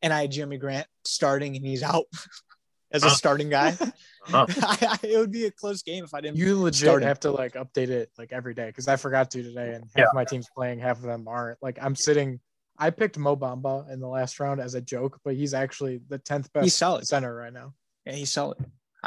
[0.00, 2.04] And I had Jerami Grant starting, and he's out
[2.92, 3.14] as a Huh.
[3.14, 3.76] starting guy.
[4.28, 4.44] Huh.
[4.60, 6.36] I, I, it would be a close game if I didn't.
[6.36, 7.08] You legit Starting.
[7.08, 9.92] have to like update it like every day because I forgot to today, and half
[9.96, 10.04] Yeah.
[10.08, 11.56] of my team's playing, half of them aren't.
[11.62, 12.38] Like I'm sitting.
[12.78, 16.18] I picked Mo Bamba in the last round as a joke, but he's actually the
[16.18, 17.06] tenth best He's solid.
[17.06, 17.72] center right now.
[18.04, 18.58] Yeah, he's solid.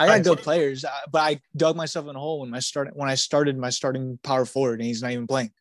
[0.02, 0.24] I got Right.
[0.24, 3.16] good players, uh, but I dug myself in a hole when my start when I
[3.16, 5.52] started my starting power forward, and he's not even playing.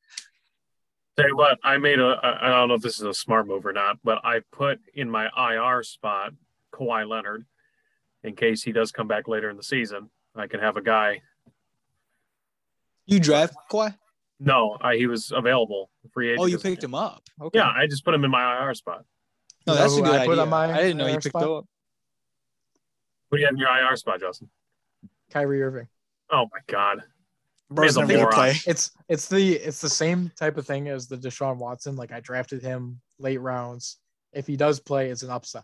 [1.17, 2.19] Tell you what, I made a.
[2.23, 5.11] I don't know if this is a smart move or not, but I put in
[5.11, 6.33] my IR spot
[6.73, 7.45] Kawhi Leonard
[8.25, 10.09] in case he does come back later in the season.
[10.35, 11.21] I can have a guy.
[13.07, 13.95] You draft Kawhi?
[14.39, 15.91] No, I, he was available.
[16.15, 16.41] Free agent.
[16.43, 17.23] Oh, you picked him up.
[17.43, 17.59] Okay.
[17.59, 19.05] Yeah, I just put him in my IR spot.
[19.67, 20.43] No, You know that's a who good I put idea.
[20.45, 21.43] on my I didn't know you IR picked spot?
[21.43, 21.67] him up.
[23.31, 24.51] What do you have in your IR spot, Justin?
[25.31, 25.89] Kyrie Irving.
[26.31, 27.03] Oh my God.
[27.71, 28.35] Bro's a never gonna moron.
[28.35, 28.55] play.
[28.67, 31.95] It's it's the it's the same type of thing as the Deshaun Watson.
[31.97, 33.97] Like I drafted him late rounds.
[34.33, 35.63] If he does play, it's an upside.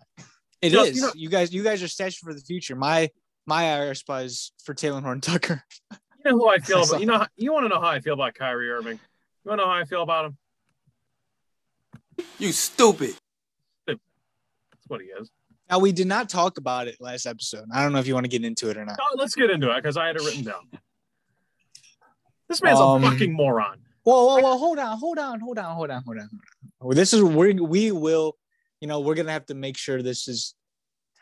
[0.63, 0.97] It Just, is.
[0.97, 2.75] you know- you guys, you guys are stashed for the future.
[2.77, 3.11] My
[3.47, 5.63] my IR spot is for Talen Horton-Tucker.
[6.25, 6.99] You know who I feel about?
[6.99, 8.99] You know, you want to know how I feel about Kyrie Irving?
[9.45, 10.37] You want to know how I feel about him?
[12.41, 13.15] You stupid.
[13.87, 14.01] That's
[14.89, 15.31] what he is.
[15.69, 17.65] Now we did not talk about it last episode.
[17.73, 18.99] I don't know if you want to get into it or not.
[19.01, 20.71] Oh, let's get into it because I had it written down.
[22.49, 23.79] This man's Um, a fucking moron.
[24.05, 24.59] Whoa, whoa, whoa!
[24.59, 26.29] Hold on, hold on, hold on, hold on, hold on.
[26.81, 28.37] Well, this is we we will,
[28.81, 30.55] you know, we're gonna have to make sure this is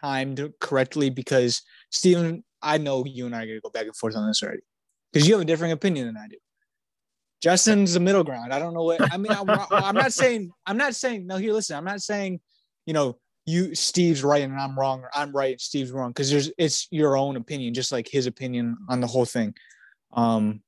[0.02, 4.14] timed correctly because Steven, I know you and I are gonna go back and forth
[4.14, 4.60] on this already
[5.10, 6.36] because you have a different opinion than I do.
[7.42, 8.52] Justin's the middle ground.
[8.52, 9.32] I don't know what I mean.
[9.32, 10.50] I'm, I'm not saying.
[10.66, 11.26] I'm not saying.
[11.26, 11.76] No, here, listen.
[11.76, 12.40] I'm not saying.
[12.84, 16.30] You know, you Steve's right and I'm wrong, or I'm right, and Steve's wrong, because
[16.30, 19.54] there's it's your own opinion, just like his opinion on the whole thing.
[20.12, 20.62] Um,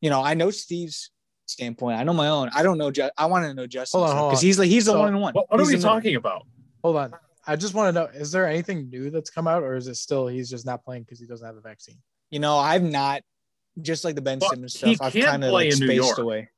[0.00, 1.10] you know, I know Steve's
[1.46, 1.98] standpoint.
[1.98, 2.50] I know my own.
[2.54, 2.90] I don't know.
[2.90, 5.08] Ju- I want to know Justin Hold on, because he's like he's the So, one
[5.08, 5.34] and one.
[5.34, 5.94] What, what are He's we the middle.
[5.96, 6.46] talking about?
[6.82, 7.14] Hold on.
[7.46, 9.96] I just want to know: is there anything new that's come out, or is it
[9.96, 11.98] still he's just not playing because he doesn't have the vaccine?
[12.30, 13.22] You know, I've not
[13.80, 15.14] just like the Ben Simmons he stuff.
[15.14, 16.48] I've kind of like in New spaced away.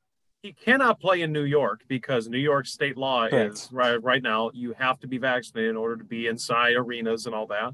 [0.43, 3.53] He cannot play in New York because New York state law Correct.
[3.53, 4.51] is right right now.
[4.53, 7.73] You have to be vaccinated in order to be inside arenas and all that.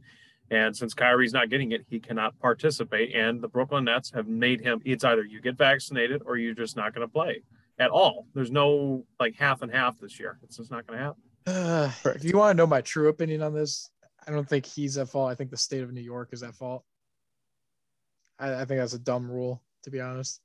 [0.51, 3.15] And since Kyrie's not getting it, he cannot participate.
[3.15, 4.81] And the Brooklyn Nets have made him.
[4.85, 7.41] It's either you get vaccinated or you're just not going to play
[7.79, 8.27] at all.
[8.35, 10.37] There's no like half and half this year.
[10.43, 11.21] It's just not going to happen.
[11.47, 13.89] Uh, if you want to know my true opinion on this,
[14.27, 15.31] I don't think he's at fault.
[15.31, 16.83] I think the state of New York is at fault.
[18.37, 20.39] I, I think that's a dumb rule, to be honest.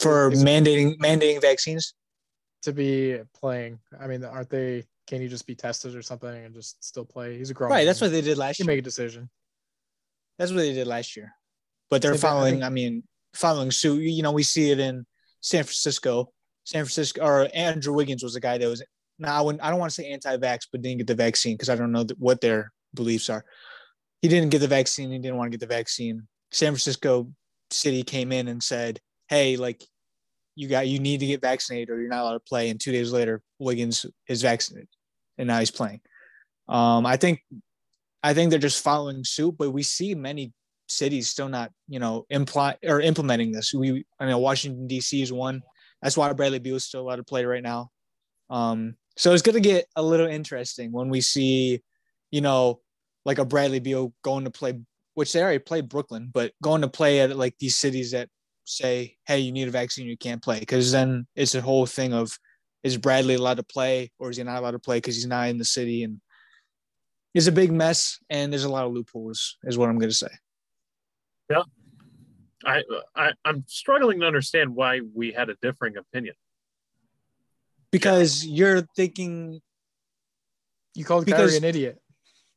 [0.00, 1.94] For mandating mandating vaccines.
[2.62, 4.84] To be playing, I mean, aren't they?
[5.06, 7.38] Can you just be tested or something and just still play?
[7.38, 8.72] He's a grown Right, that's what they did last you year.
[8.74, 9.30] make a decision.
[10.38, 11.32] That's what they did last year.
[11.88, 12.54] But they're I I following.
[12.54, 14.02] think- I mean, following suit.
[14.02, 15.06] You know, we see it in
[15.40, 16.32] San Francisco.
[16.64, 18.82] San Francisco or Andrew Wiggins was a guy that was.
[19.20, 21.68] Now, I, wouldn't, I don't want to say anti-vax, but didn't get the vaccine because
[21.70, 23.44] I don't know what their beliefs are.
[24.22, 25.10] He didn't get the vaccine.
[25.10, 26.26] He didn't want to get the vaccine.
[26.52, 27.28] San Francisco
[27.70, 29.84] city came in and said, "Hey, like,
[30.54, 32.92] you got you need to get vaccinated or you're not allowed to play." And two
[32.92, 34.88] days later, Wiggins is vaccinated,
[35.36, 36.00] and now he's playing.
[36.68, 37.42] Um, I think,
[38.22, 40.52] I think they're just following suit, but we see many
[40.88, 43.72] cities still not, you know, imply or implementing this.
[43.72, 45.22] We, I mean Washington D.C.
[45.22, 45.62] is one.
[46.02, 47.90] That's why Bradley Beal is still allowed to play right now.
[48.50, 51.82] Um, so it's to get a little interesting when we see,
[52.30, 52.80] you know,
[53.24, 54.78] like a Bradley Beal going to play,
[55.14, 58.28] which they already played Brooklyn, but going to play at like these cities that
[58.68, 60.60] say, hey, you need a vaccine, you can't play.
[60.60, 62.36] Because then it's a whole thing of
[62.84, 65.48] is Bradley allowed to play or is he not allowed to play because he's not
[65.48, 66.04] in the city?
[66.04, 66.20] And
[67.34, 70.14] it's a big mess and there's a lot of loopholes, is what I'm going to
[70.14, 70.28] say.
[71.50, 71.62] Yeah.
[72.64, 72.82] I,
[73.16, 76.34] I I'm struggling to understand why we had a differing opinion.
[77.90, 79.60] Because you're thinking,
[80.94, 81.98] You called Because- Kyrie an idiot.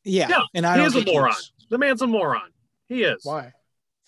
[0.04, 1.34] yeah, Yeah, and I he don't is a moron.
[1.69, 2.50] The man's a moron.
[2.88, 3.21] He is.
[3.24, 3.54] Why?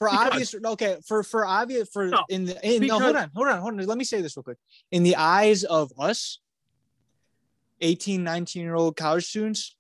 [0.04, 3.32] For Because- obvious okay for for obvious for No, in the in, no hold on
[3.34, 3.86] hold on hold on.
[3.86, 4.58] Let me say this real quick.
[4.92, 6.40] In the eyes of us
[7.82, 9.76] 18 19 year old college students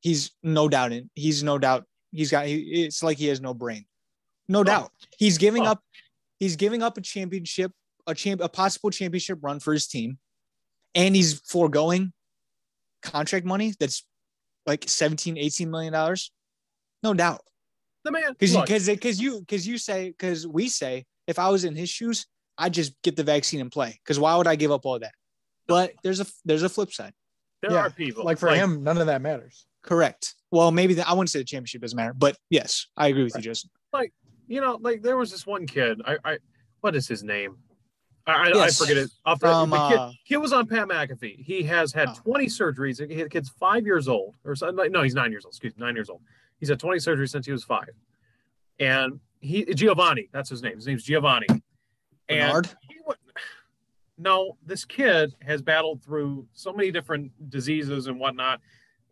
[0.00, 3.54] he's no doubt in he's no doubt he's got he, it's like he has no
[3.54, 3.86] brain.
[4.48, 4.64] No oh.
[4.64, 4.92] doubt.
[5.18, 5.72] He's giving Oh.
[5.72, 5.82] up
[6.38, 7.72] he's giving up a championship
[8.06, 10.18] a champ a possible championship run for his team
[10.94, 12.12] and he's foregoing
[13.02, 14.04] contract money that's
[14.66, 16.32] like 17 18 million dollars?
[17.02, 17.40] No doubt
[18.06, 18.32] The man.
[18.38, 21.74] because look, because because you because you say because we say if I was in
[21.74, 23.98] his shoes, I'd just get the vaccine and play.
[24.04, 25.12] Because why would I give up all that?
[25.66, 27.12] But there's a there's a flip side.
[27.62, 29.66] There Yeah, are people Like for him, none of that matters.
[29.82, 30.34] Correct.
[30.52, 33.34] Well, maybe the, I wouldn't say the championship doesn't matter, but yes, I agree with
[33.34, 33.44] Right.
[33.44, 33.70] you, Justin.
[34.46, 36.00] you know, like there was this one kid.
[36.04, 36.38] I, I
[36.80, 37.56] what is his name?
[38.28, 39.10] I, I- I forget it.
[39.24, 41.44] Off the, From, the kid, uh, kid was on Pat McAfee.
[41.44, 42.14] He has had Oh.
[42.24, 43.08] 20 surgeries.
[43.10, 44.92] He- The kid's five years old, or something.
[44.92, 45.52] No, he's nine years old.
[45.54, 46.20] Excuse me, nine years old.
[46.58, 47.90] He's had 20 surgeries since he was five.
[48.78, 50.76] And he Giovanni, that's his name.
[50.76, 51.46] His name's Giovanni.
[52.28, 52.68] And Bernard?
[52.88, 53.14] he wa-
[54.18, 58.60] no, this kid has battled through so many different diseases and whatnot,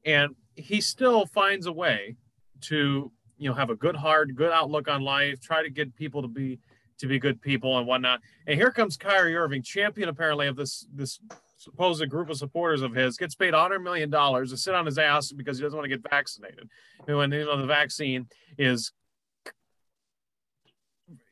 [0.05, 2.17] and he still finds a way
[2.63, 6.23] to, you know, have a good heart, good outlook on life, try to get people
[6.23, 6.59] to be
[6.99, 8.21] to be good people and whatnot.
[8.47, 11.21] And here comes Kyrie Irving, champion apparently of this this
[11.65, 14.87] supposed a group of supporters of his, gets paid 100 million dollars to sit on
[14.87, 16.69] his ass because he doesn't want to get vaccinated.
[17.09, 18.27] And when you know the vaccine
[18.59, 18.93] is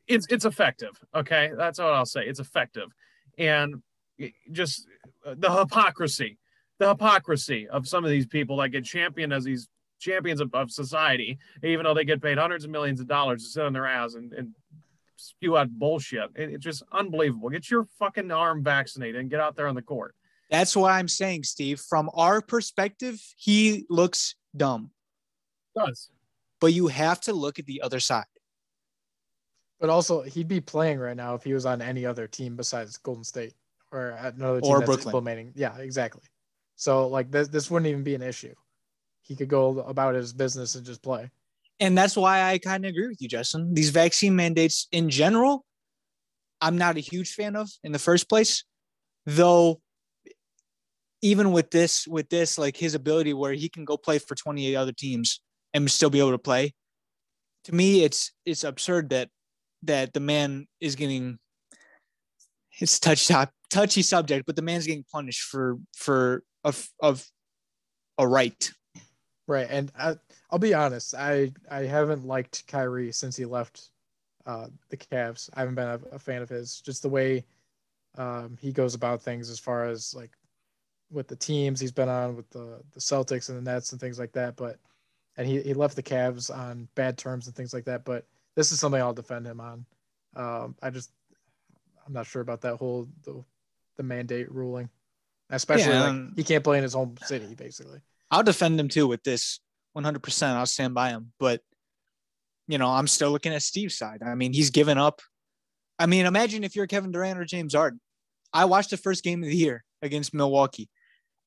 [0.07, 0.99] it's it's effective.
[1.15, 2.25] Okay, that's what I'll say.
[2.25, 2.89] It's effective,
[3.37, 3.81] and
[4.51, 4.85] just
[5.25, 6.37] uh, the hypocrisy,
[6.79, 9.69] the hypocrisy of some of these people that get championed as these
[9.99, 13.49] champions of, of society, even though they get paid hundreds of millions of dollars to
[13.49, 14.53] sit on their ass and, and
[15.15, 16.29] spew out bullshit.
[16.35, 17.49] It- it's just unbelievable.
[17.49, 20.13] Get your fucking arm vaccinated and get out there on the court.
[20.53, 21.79] That's why I'm saying, Steve.
[21.79, 24.91] From our perspective, he looks dumb,
[25.75, 26.09] does
[26.63, 28.23] but you have to look at the other side.
[29.81, 32.95] But also, he'd be playing right now if he was on any other team besides
[32.95, 33.53] Golden State
[33.91, 35.07] or at another team Or that's Brooklyn.
[35.07, 35.51] implementing.
[35.55, 36.21] Yeah, exactly.
[36.77, 38.53] So like this, this wouldn't even be an issue.
[39.23, 41.29] He could go about his business and just play.
[41.81, 43.73] And that's why I kind of agree with you, Justin.
[43.73, 45.65] These vaccine mandates in general,
[46.61, 48.63] I'm not a huge fan of in the first place.
[49.25, 49.81] Though
[51.23, 54.75] even with this, with this, like his ability where he can go play for 28
[54.75, 55.41] other teams
[55.73, 56.73] and still be able to play,
[57.63, 59.29] to me, it's it's absurd that
[59.83, 61.39] that the man is getting
[62.79, 67.25] it's touchy top touchy subject, but the man's getting punished for for of of
[68.17, 68.71] a right.
[69.47, 69.67] Right.
[69.69, 70.15] And I,
[70.51, 73.89] I'll be honest, I I haven't liked Kyrie since he left
[74.45, 75.49] uh, the Cavs.
[75.53, 76.81] I haven't been a, a fan of his.
[76.81, 77.45] Just the way
[78.17, 80.31] um, he goes about things, as far as like
[81.13, 84.19] with the teams he's been on, with the the Celtics and the Nets and things
[84.19, 84.55] like that.
[84.55, 84.77] But
[85.37, 88.03] and he he left the Cavs on bad terms and things like that.
[88.03, 89.85] But this is something I'll defend him on.
[90.35, 91.11] Um, I just
[92.05, 93.43] I'm not sure about that whole the,
[93.97, 94.89] the mandate ruling,
[95.49, 97.99] especially Yeah, like um, he can't play in his home city, basically.
[98.31, 99.59] I'll defend him too with this
[99.97, 100.43] 100%.
[100.55, 101.31] I'll stand by him.
[101.39, 101.61] But,
[102.67, 104.21] you know, I'm still looking at Steve's side.
[104.25, 105.21] I mean, he's given up.
[105.99, 107.99] I mean, imagine if you're Kevin Durant or James Harden.
[108.51, 110.89] I watched the first game of the year against Milwaukee,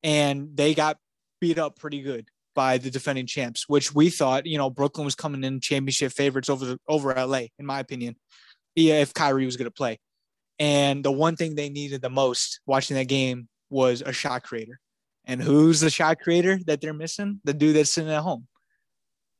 [0.02, 0.98] and they got
[1.40, 5.14] beat up pretty good by the defending champs, which we thought, you know, Brooklyn was
[5.14, 8.16] coming in championship favorites over the, over LA, in my opinion.
[8.74, 9.98] Yeah, if Kyrie was going to play.
[10.58, 14.80] And the one thing they needed the most watching that game was a shot creator.
[15.26, 17.40] And who's the shot creator that they're missing?
[17.44, 18.46] The dude that's sitting at home,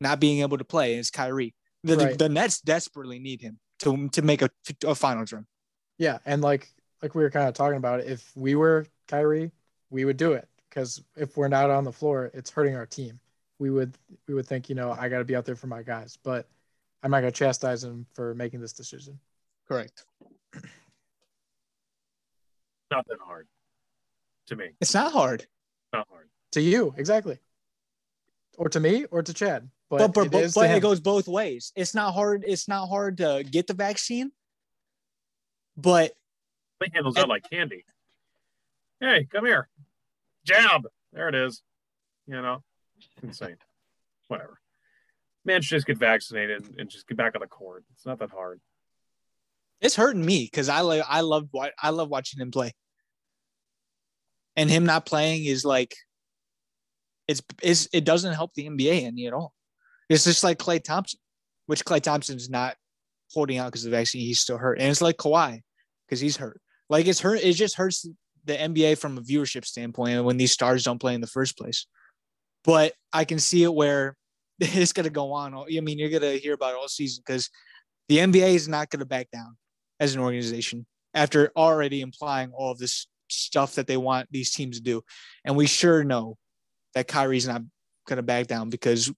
[0.01, 1.55] not being able to play is Kyrie.
[1.85, 2.19] The, Right.
[2.19, 4.51] the Nets desperately need him to to make a,
[4.85, 5.47] a finals run.
[5.99, 6.69] Yeah, and like
[7.03, 9.53] like we were kind of talking about, if we were Kyrie,
[9.97, 13.19] we would do it because if we're not on the floor, it's hurting our team.
[13.59, 13.97] We would
[14.29, 16.47] we would think, you know, I got to be out there for my guys, but
[17.03, 19.19] I'm not going to chastise him for making this decision.
[19.67, 20.05] Correct.
[22.91, 23.49] not that hard
[24.49, 24.67] to me.
[24.83, 25.47] It's not hard,
[25.95, 26.29] Not hard.
[26.53, 27.39] To you, exactly,
[28.59, 29.71] or to me, or to Chad.
[29.89, 31.73] But, but but, it but, but it goes both ways.
[31.75, 32.45] It's not hard.
[32.47, 34.31] It's not hard to get the vaccine,
[35.75, 36.13] but
[36.81, 37.87] They handles that like candy.
[39.01, 39.69] Hey, come here.
[40.47, 40.83] Jab.
[41.13, 41.63] There it is.
[42.27, 42.63] You know,
[43.23, 43.57] insane.
[44.29, 44.59] Whatever.
[45.45, 47.85] Man should just get vaccinated and, just get back on the court.
[47.95, 48.61] It's not that hard.
[49.81, 51.49] it's hurting me because I like I love
[51.81, 52.73] I love watching him play,
[54.57, 55.95] and him not playing is like
[57.29, 59.53] it's is it doesn't help the NBA any at all.
[60.09, 61.21] It's just like Klay Thompson,
[61.67, 62.77] which Klay Thompson's not
[63.33, 64.23] holding out because of the vaccine.
[64.23, 65.61] He's still hurt, and it's like Kawhi
[66.07, 66.61] because he's hurt.
[66.89, 67.41] Like it's hurt.
[67.43, 68.07] It just hurts
[68.47, 71.87] the NBA from a viewership standpoint when these stars don't play in the first place.
[72.65, 74.17] But I can see it where
[74.61, 75.55] it's going to go on.
[75.55, 77.51] I mean, you're going to hear about it all season because
[78.09, 79.57] the NBA is not going to back down
[80.01, 84.77] as an organization after already implying all of this stuff that they want these teams
[84.77, 85.03] to do.
[85.45, 86.37] And we sure know
[86.95, 87.63] that Kyrie's not
[88.07, 89.13] going to back down because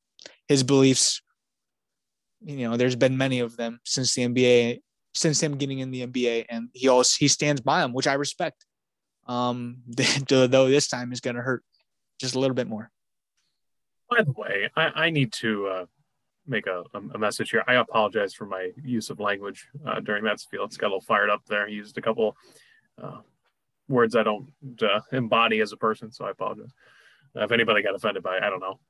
[0.47, 1.21] his beliefs,
[2.45, 4.81] you know, there's been many of them since the NBA,
[5.15, 8.15] since him getting in the NBA, and he also he stands by them, which I
[8.15, 8.65] respect.
[9.29, 9.83] Um,
[10.29, 11.63] though this time is going to hurt
[12.19, 12.91] just a little bit more.
[14.11, 15.87] By the way, I, I need to uh,
[16.47, 17.63] make a, a message here.
[17.69, 20.65] I apologize for my use of language uh, during that spiel.
[20.65, 21.69] It's got a little fired up there.
[21.69, 22.37] He used a couple
[23.01, 23.19] uh,
[23.89, 24.51] words I don't
[24.83, 26.73] uh, embody as a person, so I apologize.
[27.37, 28.81] Uh, if anybody got offended by, I don't know,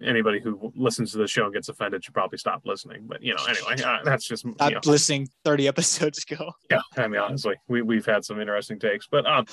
[0.00, 3.04] anybody who listens to the show and gets offended should probably stop listening.
[3.06, 6.52] But you know, anyway, uh, that's just you know, listening 30 episodes ago.
[6.70, 6.80] yeah.
[6.96, 9.46] I mean, honestly, we we've had some interesting takes, but um,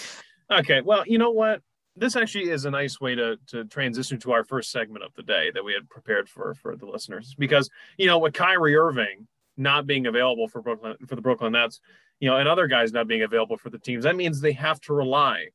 [0.52, 0.82] okay.
[0.82, 1.62] Well, you know what?
[1.96, 5.24] This actually is a nice way to to transition to our first segment of the
[5.24, 9.28] day that we had prepared for for the listeners because you know with Kyrie Irving
[9.58, 11.80] not being available for Brooklyn for the Brooklyn Nets,
[12.20, 14.82] you know, and other guys not being available for the teams, that means they have
[14.82, 15.48] to rely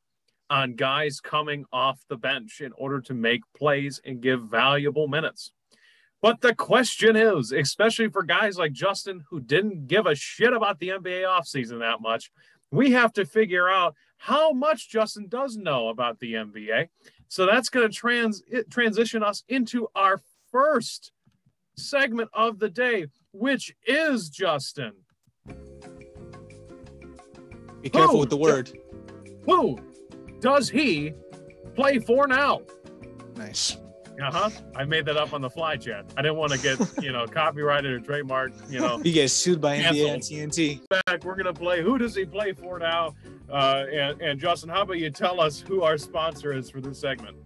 [0.48, 5.52] on guys coming off the bench in order to make plays and give valuable minutes.
[6.22, 10.78] But the question is, especially for guys like Justin who didn't give a shit about
[10.78, 12.30] the NBA offseason that much,
[12.70, 16.88] we have to figure out how much Justin does know about the NBA.
[17.28, 20.20] So that's going to trans it, transition us into our
[20.52, 21.12] first
[21.78, 24.92] segment of the day, which is Justin.
[27.80, 28.70] Be careful Oh, with the word.
[29.46, 29.78] Who
[30.40, 31.14] does he
[31.74, 32.60] play for now?
[33.36, 33.78] Nice.
[34.22, 34.50] Uh huh.
[34.76, 36.12] I made that up on the fly, Chad.
[36.14, 38.70] I didn't want to get you know copyrighted or trademarked.
[38.70, 40.80] You know, You get sued by NBA and TNT.
[40.90, 41.24] back.
[41.24, 41.80] We're gonna play.
[41.82, 43.14] Who does he play for now?
[43.50, 46.98] Uh, and, and Justin, how about you tell us who our sponsor is for this
[46.98, 47.36] segment?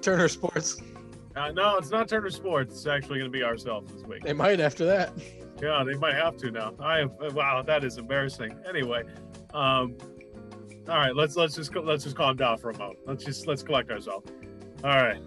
[0.00, 0.80] Turner Sports.
[1.36, 2.74] Uh, no, it's not Turner Sports.
[2.74, 4.22] It's actually going to be ourselves this week.
[4.22, 5.12] They might after that.
[5.62, 6.74] Yeah, they might have to now.
[6.80, 8.58] I wow, that is embarrassing.
[8.68, 9.04] Anyway,
[9.54, 9.96] um,
[10.88, 12.98] all right, let's let's just let's just calm down for a moment.
[13.06, 14.30] Let's just let's collect ourselves.
[14.82, 15.20] All right,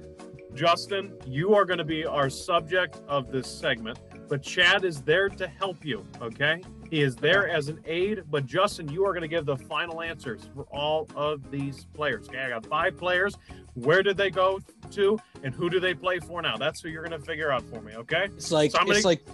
[0.54, 5.30] Justin, you are going to be our subject of this segment, but Chad is there
[5.30, 6.06] to help you.
[6.22, 6.62] Okay,
[6.96, 10.02] he is there as an aid, but Justin, you are going to give the final
[10.02, 12.30] answers for all of these players.
[12.30, 13.36] Okay, I got five players.
[13.74, 16.56] Where did they go to, and who do they play for now?
[16.56, 17.96] That's who you're going to figure out for me.
[17.98, 18.30] Okay.
[18.38, 19.26] It's like So I'm gonna- it's like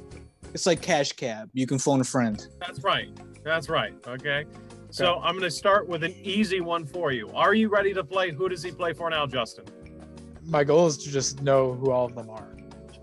[0.56, 1.52] it's like cash cab.
[1.54, 2.48] You can phone a friend.
[2.60, 3.10] That's right.
[3.44, 3.94] That's right.
[4.08, 4.46] Okay.
[4.90, 7.30] So I'm going to start with an easy one for you.
[7.36, 8.32] Are you ready to play?
[8.32, 9.66] Who does he play for now, Justin?
[10.44, 12.50] My goal is to just know who all of them are.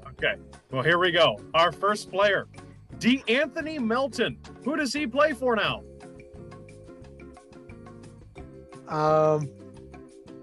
[0.09, 0.35] Okay.
[0.73, 1.39] Well, here we go.
[1.55, 2.49] Our first player,
[2.99, 4.39] De'Anthony Melton.
[4.65, 5.83] Who does he play for now?
[8.89, 9.51] Um,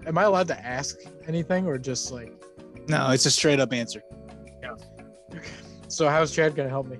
[0.06, 0.96] am I allowed to ask
[1.26, 2.32] anything or just like?
[2.88, 4.00] No, it's a straight up answer.
[4.62, 4.84] Yes.
[5.88, 6.98] So how's Chad gonna help me?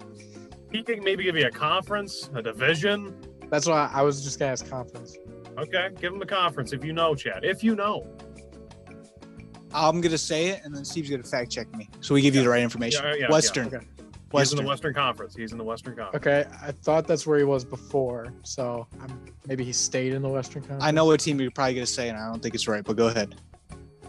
[0.73, 3.15] He can maybe give you a conference, a division.
[3.49, 5.17] That's why I was just gonna ask conference.
[5.59, 5.89] Okay.
[6.01, 7.45] Give him a conference if you know, Chad.
[7.45, 8.07] If you know.
[9.73, 12.43] I'm gonna say it, and then Steve's gonna fact check me, so we give you
[12.43, 13.05] the right information.
[13.05, 13.31] Yeah, yeah, yeah.
[13.31, 13.87] Western, Okay.
[14.33, 15.35] He's in the Western Conference.
[15.37, 16.27] He's in the Western Conference.
[16.27, 20.29] Okay, I thought that's where he was before, so I'm, maybe he stayed in the
[20.29, 20.83] Western Conference.
[20.85, 22.97] I know what team you're probably gonna say, and I don't think it's right, but
[22.97, 23.37] go ahead.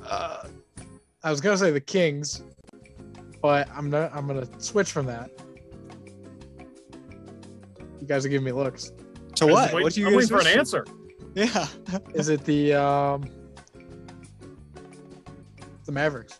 [0.03, 0.47] Uh,
[1.23, 2.43] I was gonna say the Kings,
[3.41, 4.11] but I'm not.
[4.13, 5.29] I'm gonna switch from that.
[8.01, 8.91] You guys are giving me looks.
[9.35, 9.65] To I'm what?
[9.73, 10.85] waiting- what do you I'm guys waiting for an answer.
[11.35, 11.67] Yeah.
[12.15, 13.29] Is it the um
[15.85, 16.39] the Mavericks?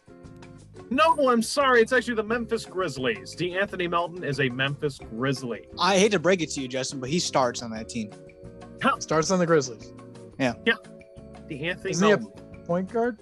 [0.89, 1.81] No, I'm sorry.
[1.81, 3.35] It's actually the Memphis Grizzlies.
[3.35, 5.67] De'Anthony Melton is a Memphis Grizzly.
[5.79, 8.11] I hate to break it to you, Justin, but he starts on that team.
[8.99, 9.93] Starts on the Grizzlies.
[10.39, 10.53] Yeah.
[10.65, 10.75] Yeah.
[11.49, 11.67] D.
[11.67, 12.63] Anthony Isn't he a Melton.
[12.65, 13.17] point guard?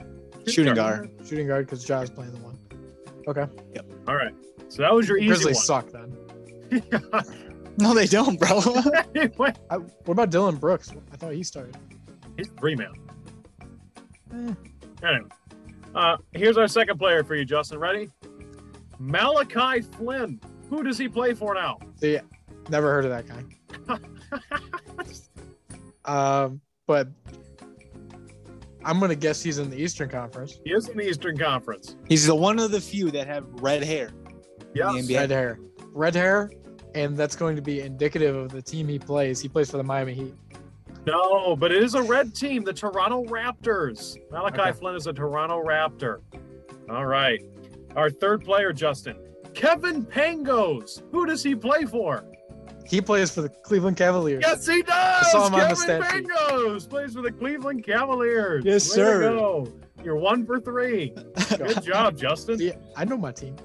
[0.47, 1.09] Shooting guard.
[1.27, 2.57] Shooting guard because Ja's playing the one.
[3.27, 3.45] Okay.
[4.07, 4.33] All right.
[4.69, 5.83] So that was your easy Grizzlies one.
[5.83, 6.15] suck then.
[7.77, 8.61] No, they don't, bro.
[9.15, 10.93] anyway, I, what about Dillon Brooks?
[11.11, 11.75] I thought he started.
[12.37, 12.93] he's three man.
[14.33, 14.53] Eh,
[15.05, 15.27] Anyway,
[15.95, 17.79] uh, here's our second player for you, Justin.
[17.79, 18.09] Ready?
[18.99, 20.39] Malachi Flynn.
[20.69, 21.79] Who does he play for now?
[21.95, 22.19] see,
[22.69, 23.97] never heard of that guy.
[26.05, 27.07] Um, but
[28.83, 30.59] I'm gonna guess he's in the Eastern Conference.
[30.63, 31.95] he is in the Eastern Conference.
[32.07, 34.11] He's the one of the few that have red hair.
[34.75, 34.93] Yes.
[34.93, 35.17] The NBA.
[35.17, 35.59] Red hair,
[35.93, 36.51] red hair,
[36.93, 39.41] and that's going to be indicative of the team he plays.
[39.41, 40.35] He plays for the Miami Heat.
[41.05, 44.17] No, but it is a red team, the Toronto Raptors.
[44.31, 44.71] Malachi Okay.
[44.73, 46.19] Flynn is a Toronto Raptor.
[46.89, 47.43] All right.
[47.95, 49.17] Our third player, Justin.
[49.53, 51.01] Kevin Pangos.
[51.11, 52.25] Who does he play for?
[52.85, 54.43] He plays for the Cleveland Cavaliers.
[54.45, 55.31] Yes, he does.
[55.31, 56.27] saw him on the Kevin stat sheet.
[56.27, 58.63] Pangos plays for the Cleveland Cavaliers.
[58.65, 59.19] Yes, Way sir.
[59.21, 59.73] go.
[60.03, 61.13] You're one for three.
[61.57, 62.59] Good job, Justin.
[62.59, 63.55] Yeah, I know my team.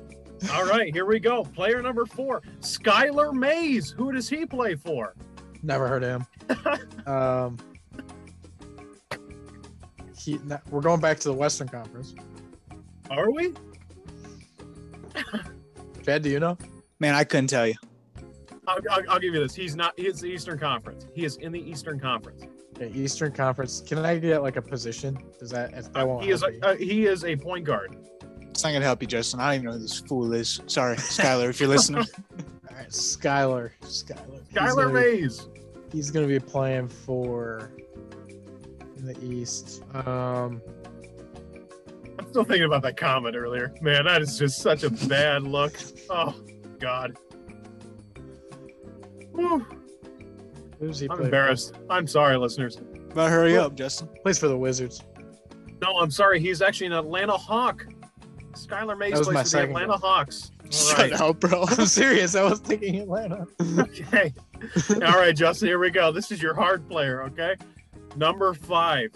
[0.53, 1.43] All right, here we go.
[1.45, 3.91] Player number four, Skylar Mays.
[3.91, 5.15] Who does he play for?
[5.63, 7.07] Never heard of him.
[7.07, 7.59] um,
[10.19, 12.15] he, no, we're going back to the Western Conference.
[13.11, 13.53] Are we?
[16.05, 16.57] Chad, do you know?
[16.99, 17.75] Man, I couldn't tell you.
[18.67, 19.55] I'll, I'll, I'll give you this.
[19.55, 19.95] He's not.
[19.97, 21.07] He's the Eastern Conference.
[21.15, 22.45] He is in the Eastern Conference.
[22.77, 23.81] Okay, Eastern Conference.
[23.81, 25.19] Can I get like a position?
[25.39, 25.73] Does that?
[25.73, 26.43] That Uh, won't he is.
[26.43, 27.97] A, uh, he is a point guard.
[28.43, 29.41] It's not gonna help you, Justin.
[29.41, 30.61] I don't even know who this fool is.
[30.67, 32.01] Sorry, Skylar, if you're listening.
[32.71, 33.71] All right, Skylar.
[33.83, 34.40] Skylar.
[34.51, 35.49] He's Skylar gonna be- Mays.
[35.93, 37.73] He's gonna be playing for
[38.97, 39.83] in the East.
[39.95, 40.61] Um,
[42.19, 43.73] I'm still thinking about that comment earlier.
[43.81, 45.77] Man, that is just such a bad look.
[46.11, 46.35] Oh,
[46.79, 47.17] God.
[49.35, 49.67] Whew,
[50.79, 51.25] who's he I'm play?
[51.27, 51.75] embarrassed.
[51.89, 52.79] I'm sorry, listeners.
[53.15, 54.09] But hurry up, Justin.
[54.23, 55.03] Plays for the Wizards.
[55.83, 56.41] No, I'm sorry.
[56.41, 57.87] He's actually an Atlanta Hawk.
[58.53, 60.01] Skylar Mays That plays for the Atlanta guess.
[60.03, 60.51] Hawks.
[60.73, 61.13] All Shut right.
[61.21, 61.65] up, bro.
[61.69, 62.35] I'm serious.
[62.37, 63.47] I was thinking Atlanta.
[63.79, 64.33] Okay.
[64.95, 66.13] All right, Justin, here we go.
[66.13, 67.57] This is your hard player, okay?
[68.17, 69.11] Number five.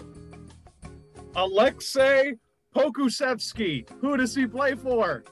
[1.36, 2.34] Alexei
[2.74, 3.88] Pokusevski.
[4.00, 5.22] Who does he play for?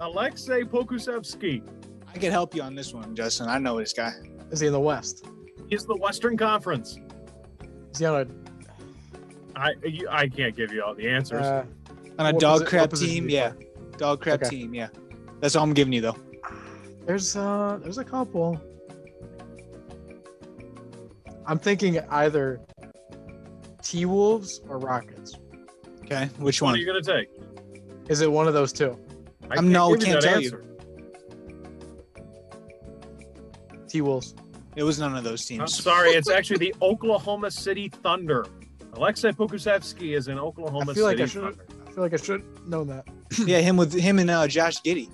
[0.00, 1.62] Alexei Pokusevski.
[2.12, 3.48] I can help you on this one, Justin.
[3.48, 4.12] I know this guy.
[4.50, 5.26] Is he in the West?
[5.68, 6.98] He's the Western Conference.
[7.92, 8.36] Is he on
[9.56, 11.44] I you, I can't give you all the answers.
[11.44, 11.64] Uh,
[12.18, 13.52] On a What dog posi- crap team, do you yeah.
[14.00, 14.48] Dog crap Okay.
[14.48, 14.88] team, yeah.
[15.40, 16.16] That's all I'm giving you though.
[17.04, 18.58] there's uh, there's a couple.
[21.46, 22.62] I'm thinking either
[23.82, 25.36] T Wolves or Rockets.
[26.04, 26.74] Okay, which what one?
[26.76, 27.28] are you gonna take?
[28.08, 28.98] Is it one of those two?
[29.50, 30.64] I am no, give you can't that tell you.
[33.86, 34.34] T Wolves.
[34.76, 35.60] It was none of those teams.
[35.60, 35.82] I'm teams.
[35.82, 38.46] sorry, it's actually the Oklahoma City Thunder.
[38.94, 41.58] Alexei Pokusevski is in Oklahoma I feel like City I should.
[41.90, 41.92] Thunder.
[41.92, 43.06] I feel like I should know that.
[43.46, 45.08] yeah, him with him and uh, Josh Giddey.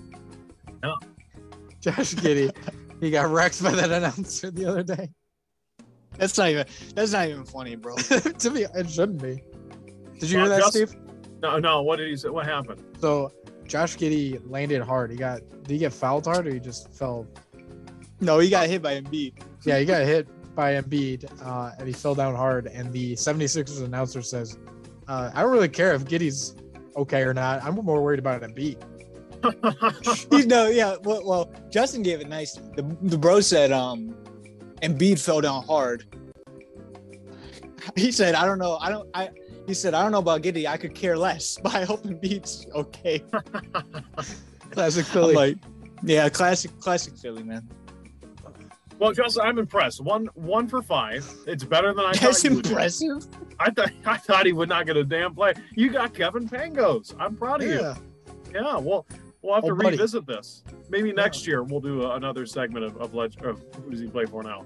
[1.81, 2.51] Josh Giddey,
[2.99, 5.09] he got wrecked by that announcer the other day.
[6.17, 6.65] That's not even
[6.95, 7.95] that's not even funny, bro.
[8.39, 9.43] to me, it shouldn't be.
[10.19, 10.95] Did you Well, hear that, just- Steve?
[11.43, 11.83] No, no.
[11.83, 12.29] What did he say?
[12.29, 12.83] What happened?
[12.99, 13.31] So
[13.67, 15.11] Josh Giddey landed hard.
[15.11, 15.41] He got.
[15.63, 17.27] Did he get fouled hard or he just fell?
[18.19, 19.33] no, he got hit by Embiid.
[19.63, 22.65] Yeah, he got hit by Embiid uh, and he fell down hard.
[22.65, 24.57] And the 76ers announcer says,
[25.07, 26.55] uh, "I don't really care if Giddey's
[26.97, 27.63] okay or not.
[27.63, 28.81] I'm more worried about Embiid."
[30.31, 30.95] He's no, yeah.
[31.03, 32.53] Well, well, Justin gave it nice.
[32.75, 34.15] The, the bro said, um,
[34.81, 36.05] Embiid fell down hard.
[37.95, 38.77] He said, I don't know.
[38.81, 39.09] I don't.
[39.13, 39.29] I.
[39.65, 40.67] He said, I don't know about Giddey.
[40.67, 43.23] I could care less, but I hope Embiid's okay.
[44.71, 45.33] Classic Philly.
[45.33, 45.57] like,
[46.03, 47.67] yeah, classic, classic Philly man.
[48.99, 50.01] Well, Justin, I'm impressed.
[50.01, 51.29] One, one for five.
[51.45, 52.51] It's better than I That's thought.
[52.51, 52.65] would.
[52.67, 53.27] impressive.
[53.59, 55.53] I thought I thought he would not get a damn play.
[55.75, 57.15] You got Kevin Pangos.
[57.19, 57.79] I'm proud of you.
[57.79, 57.95] yeah.
[58.53, 59.05] Yeah, well,
[59.41, 59.91] we'll have to Oh, buddy.
[59.97, 60.63] revisit this.
[60.89, 64.07] Maybe next year we'll do a, another segment of of, leg- of who does he
[64.07, 64.65] play for now.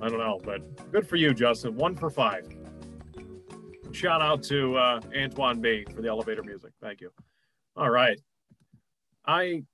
[0.00, 1.74] I don't know, but good for you, Justin.
[1.76, 2.46] One for five.
[3.92, 6.70] Shout out to uh, Antoine B for the elevator music.
[6.80, 7.10] Thank you.
[7.76, 8.20] All right,
[9.26, 9.64] I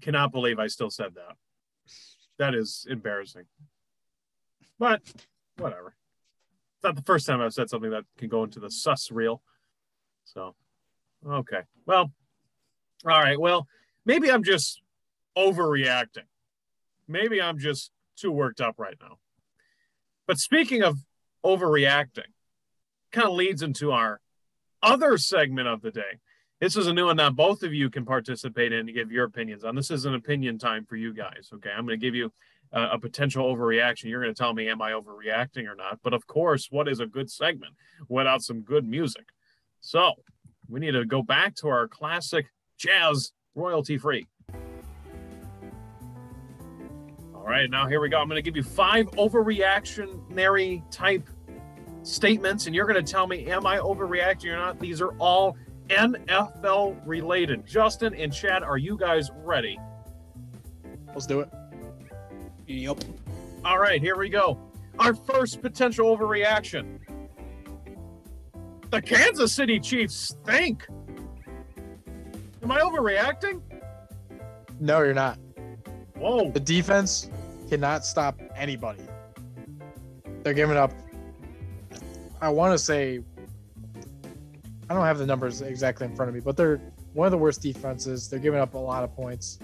[0.00, 1.36] cannot believe I still said that.
[2.42, 3.44] That is embarrassing.
[4.76, 5.00] But
[5.58, 5.94] whatever.
[6.74, 9.40] It's not the first time I've said something that can go into the sus reel.
[10.24, 10.56] So,
[11.24, 11.60] okay.
[11.86, 12.10] Well,
[13.04, 13.38] all right.
[13.38, 13.68] Well,
[14.04, 14.82] maybe I'm just
[15.38, 16.26] overreacting.
[17.06, 19.18] Maybe I'm just too worked up right now.
[20.26, 20.98] But speaking of
[21.44, 22.32] overreacting,
[23.12, 24.20] kind of leads into our
[24.82, 26.18] other segment of the day.
[26.62, 29.24] This is a new one that both of you can participate in to give your
[29.24, 29.74] opinions on.
[29.74, 31.50] This is an opinion time for you guys.
[31.52, 31.70] Okay.
[31.76, 32.32] I'm going to give you
[32.72, 34.04] uh, a potential overreaction.
[34.04, 35.98] You're going to tell me, am I overreacting or not?
[36.04, 37.74] But of course, what is a good segment
[38.08, 39.24] without some good music?
[39.80, 40.12] So
[40.68, 42.46] we need to go back to our classic
[42.78, 44.28] jazz royalty free.
[47.34, 48.20] All right, now here we go.
[48.20, 51.28] I'm going to give you five overreactionary type
[52.04, 54.78] statements, and you're going to tell me, am I overreacting or not?
[54.78, 55.56] These are all
[55.88, 57.66] NFL related.
[57.66, 59.78] Justin and Chad, are you guys ready?
[61.08, 61.48] Let's do it.
[62.66, 63.04] Yep.
[63.64, 64.58] All right, here we go.
[64.98, 66.98] Our first potential overreaction.
[68.90, 70.86] The Kansas City Chiefs stink.
[72.62, 73.62] Am I overreacting?
[74.80, 75.38] No, you're not.
[76.16, 76.50] Whoa.
[76.50, 77.30] The defense
[77.68, 79.02] cannot stop anybody.
[80.42, 80.92] They're giving up.
[82.40, 83.20] I want to say.
[84.92, 86.76] I don't have the numbers exactly in front of me, but they're
[87.14, 88.28] one of the worst defenses.
[88.28, 89.58] They're giving up a lot of points,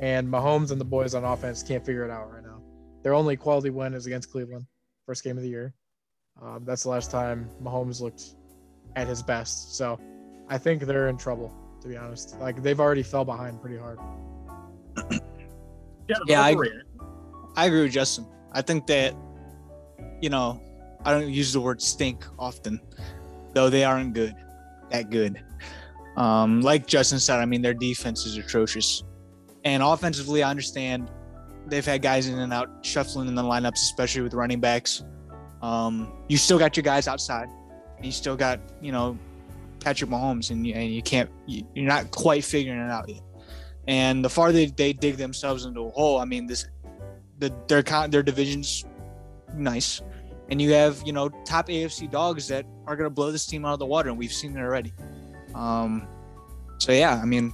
[0.00, 2.62] and Mahomes and the boys on offense can't figure it out right now.
[3.02, 4.64] Their only quality win is against Cleveland,
[5.04, 5.74] first game of the year.
[6.40, 8.22] Um, that's the last time Mahomes looked
[8.96, 9.76] at his best.
[9.76, 10.00] So
[10.48, 12.40] I think they're in trouble, to be honest.
[12.40, 13.98] Like they've already fell behind pretty hard.
[16.08, 16.82] Yeah, Yeah, I- overreact.
[17.54, 18.24] I agree with Justin.
[18.52, 19.14] I think that,
[20.22, 20.58] you know,
[21.04, 22.80] I don't use the word stink often,
[23.52, 24.34] though they aren't good,
[24.90, 25.42] that good.
[26.16, 29.04] Um, like Justin said, I mean, their defense is atrocious.
[29.64, 31.10] And offensively, I understand
[31.66, 35.04] they've had guys in and out shuffling in the lineups, especially with running backs.
[35.62, 37.48] Um, you still got your guys outside.
[38.02, 39.18] You still got, you know,
[39.80, 43.22] Patrick Mahomes, and you, and you can't, you, you're not quite figuring it out yet.
[43.86, 46.66] And the farther they, dig themselves into a hole, I mean, this,
[47.38, 48.84] the their their division's
[49.54, 50.02] nice,
[50.50, 53.74] and you have you know top AFC dogs that are gonna blow this team out
[53.74, 54.92] of the water, and we've seen it already.
[55.54, 56.06] Um,
[56.78, 57.52] so yeah, I mean,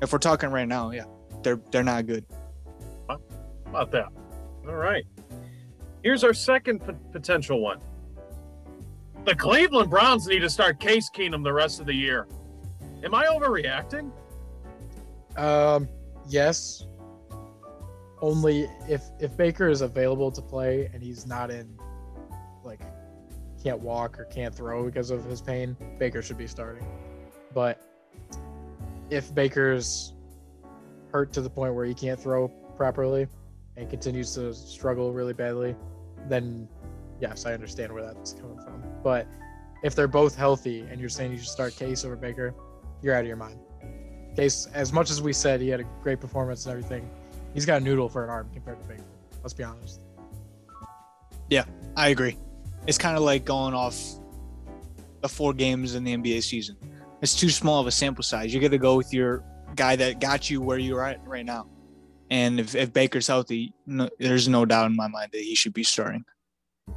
[0.00, 1.04] if we're talking right now, yeah,
[1.42, 2.24] they're they're not good.
[3.08, 3.18] How
[3.66, 4.08] about that?
[4.66, 5.04] All right.
[6.02, 7.80] Here's our second p- potential one.
[9.24, 12.26] The Cleveland Browns need to start Case Keenum the rest of the year.
[13.04, 14.10] Am I overreacting?
[15.36, 15.88] Um,
[16.28, 16.86] yes.
[18.20, 21.81] Only if if Baker is available to play and he's not in, like,
[23.62, 26.86] can't walk or can't throw because of his pain, Baker should be starting.
[27.54, 27.80] But
[29.10, 30.14] if Baker's
[31.12, 33.28] hurt to the point where he can't throw properly
[33.76, 35.76] and continues to struggle really badly,
[36.28, 36.68] then
[37.20, 38.82] yes, I understand where that's coming from.
[39.02, 39.26] But
[39.82, 42.54] if they're both healthy and you're saying you should start Case over Baker,
[43.02, 43.58] you're out of your mind.
[44.36, 47.08] Case, as much as we said he had a great performance and everything,
[47.52, 49.04] he's got a noodle for an arm compared to Baker.
[49.42, 50.00] Let's be honest.
[51.50, 51.64] Yeah,
[51.96, 52.38] I agree.
[52.86, 53.96] It's kind of like going off
[55.20, 56.76] the four games in the NBA season.
[57.20, 58.52] It's too small of a sample size.
[58.52, 59.44] You got to go with your
[59.76, 61.68] guy that got you where you're at right now.
[62.30, 65.74] And if, if Baker's healthy, no, there's no doubt in my mind that he should
[65.74, 66.24] be starting.
[66.88, 66.94] I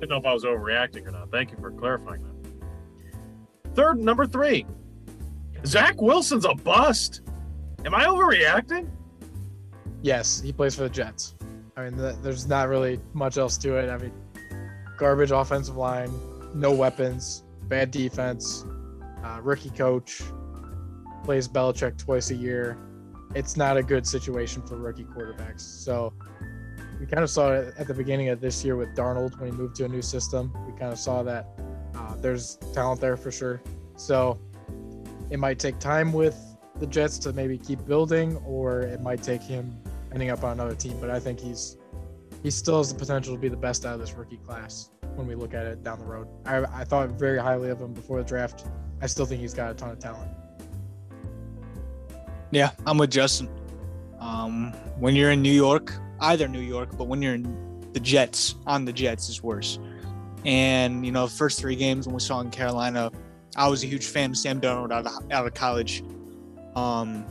[0.00, 1.30] didn't know if I was overreacting or not.
[1.30, 3.74] Thank you for clarifying that.
[3.74, 4.66] Third, number three.
[5.64, 7.22] Zach Wilson's a bust.
[7.84, 8.88] Am I overreacting?
[10.02, 11.34] Yes, he plays for the Jets.
[11.76, 13.88] I mean, th- there's not really much else to it.
[13.88, 14.12] I mean,
[14.98, 16.10] garbage offensive line,
[16.54, 18.64] no weapons, bad defense,
[19.24, 20.22] uh, rookie coach,
[21.24, 22.76] plays Belichick twice a year.
[23.34, 25.60] It's not a good situation for rookie quarterbacks.
[25.60, 26.12] So
[26.98, 29.56] we kind of saw it at the beginning of this year with Darnold when he
[29.56, 30.52] moved to a new system.
[30.66, 31.46] We kind of saw that
[31.94, 33.62] uh, there's talent there for sure.
[33.96, 34.38] So
[35.30, 36.36] it might take time with
[36.78, 39.78] the Jets to maybe keep building, or it might take him
[40.12, 40.96] ending up on another team.
[41.00, 41.76] But I think he's
[42.42, 45.26] he still has the potential to be the best out of this rookie class when
[45.26, 46.28] we look at it down the road.
[46.46, 48.66] I, I thought very highly of him before the draft.
[49.02, 50.30] I still think he's got a ton of talent.
[52.50, 53.48] Yeah, I'm with Justin.
[54.20, 58.56] Um, when you're in New York, either New York, but when you're in the Jets,
[58.66, 59.78] on the Jets is worse.
[60.44, 63.10] And you know, first three games when we saw in Carolina,
[63.56, 66.02] I was a huge fan of Sam Darnold out of, out of college.
[66.76, 67.26] Um,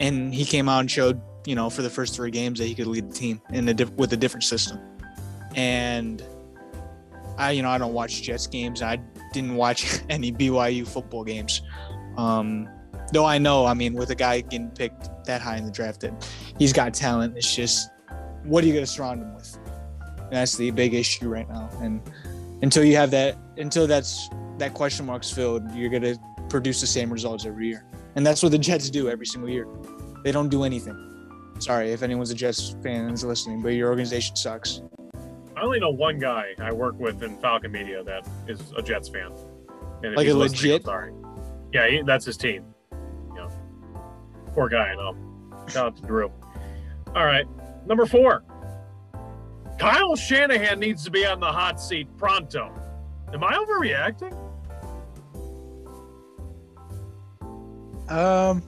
[0.00, 2.74] and he came out and showed, you know, for the first three games that he
[2.74, 4.78] could lead the team in a diff- with a different system.
[5.54, 6.22] And
[7.38, 8.82] I, you know, I don't watch Jets games.
[8.82, 9.00] I
[9.32, 11.62] didn't watch any BYU football games.
[12.16, 12.68] Um,
[13.12, 16.00] though I know, I mean, with a guy getting picked that high in the draft,
[16.00, 16.28] that
[16.58, 17.36] he's got talent.
[17.36, 17.90] It's just,
[18.44, 19.58] what are you going to surround him with?
[20.16, 21.70] And that's the big issue right now.
[21.80, 22.00] And
[22.62, 24.28] until you have that, until that's
[24.58, 26.18] that question marks filled, you're going to
[26.48, 27.84] produce the same results every year.
[28.14, 29.66] And that's what the Jets do every single year.
[30.22, 31.09] They don't do anything.
[31.60, 34.82] Sorry if anyone's a Jets fan and is listening, but your organization sucks.
[35.56, 39.08] I only know one guy I work with in Falcon Media that is a Jets
[39.08, 39.30] fan.
[40.02, 41.12] And Like a legit- Sorry.
[41.72, 42.64] Yeah, he, that's his team.
[43.36, 43.48] Yeah.
[44.54, 45.14] Poor guy, I know.
[45.68, 46.32] Shout out to Drew.
[47.14, 47.46] All right.
[47.86, 48.42] Number four.
[49.78, 52.72] Kyle Shanahan needs to be on the hot seat pronto.
[53.32, 54.36] Am I overreacting?
[58.08, 58.62] Um,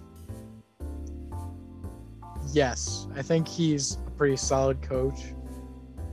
[2.53, 5.35] yes, I think he's a pretty solid coach.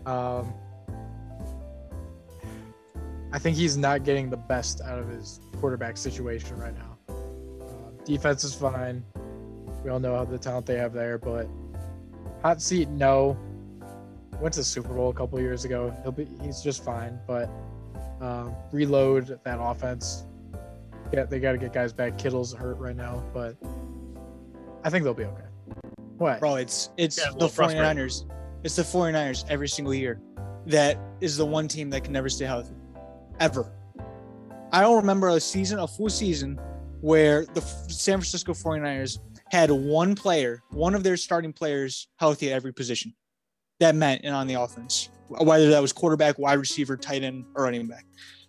[0.06, 0.54] Um,
[3.32, 6.98] I think he's not getting the best out of his quarterback situation right now.
[7.14, 9.04] Uh, defense is fine.
[9.84, 11.48] We all know how the talent they have there, but
[12.42, 13.38] hot seat, no.
[14.42, 15.96] Went to Super Bowl a couple years ago.
[16.02, 17.50] He'll be he's just fine, but
[18.22, 20.26] um, reload that offense
[21.12, 22.18] yeah, they got to get guys back.
[22.18, 23.56] Kittle's hurt right now, but
[24.84, 25.49] I think they'll be okay.
[26.20, 26.40] What?
[26.42, 28.04] Bro, it's it's Yeah, the little frustrating.
[28.04, 28.30] 49ers.
[28.64, 30.22] It's the 49ers every single year.
[30.66, 32.76] That is the one team that can never stay healthy.
[33.40, 33.72] Ever.
[34.74, 36.60] I don't remember a season, a full season,
[37.00, 42.56] where the San Francisco 49ers had one player, one of their starting players healthy at
[42.56, 43.14] every position.
[43.80, 45.10] That meant and on the offense.
[45.30, 48.06] Whether that was quarterback, wide receiver, tight end, or running back.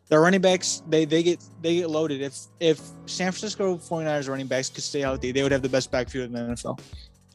[0.08, 2.20] The running backs, they they get they get loaded.
[2.20, 5.92] If if San Francisco 49ers running backs could stay healthy, they would have the best
[5.92, 6.80] backfield in the NFL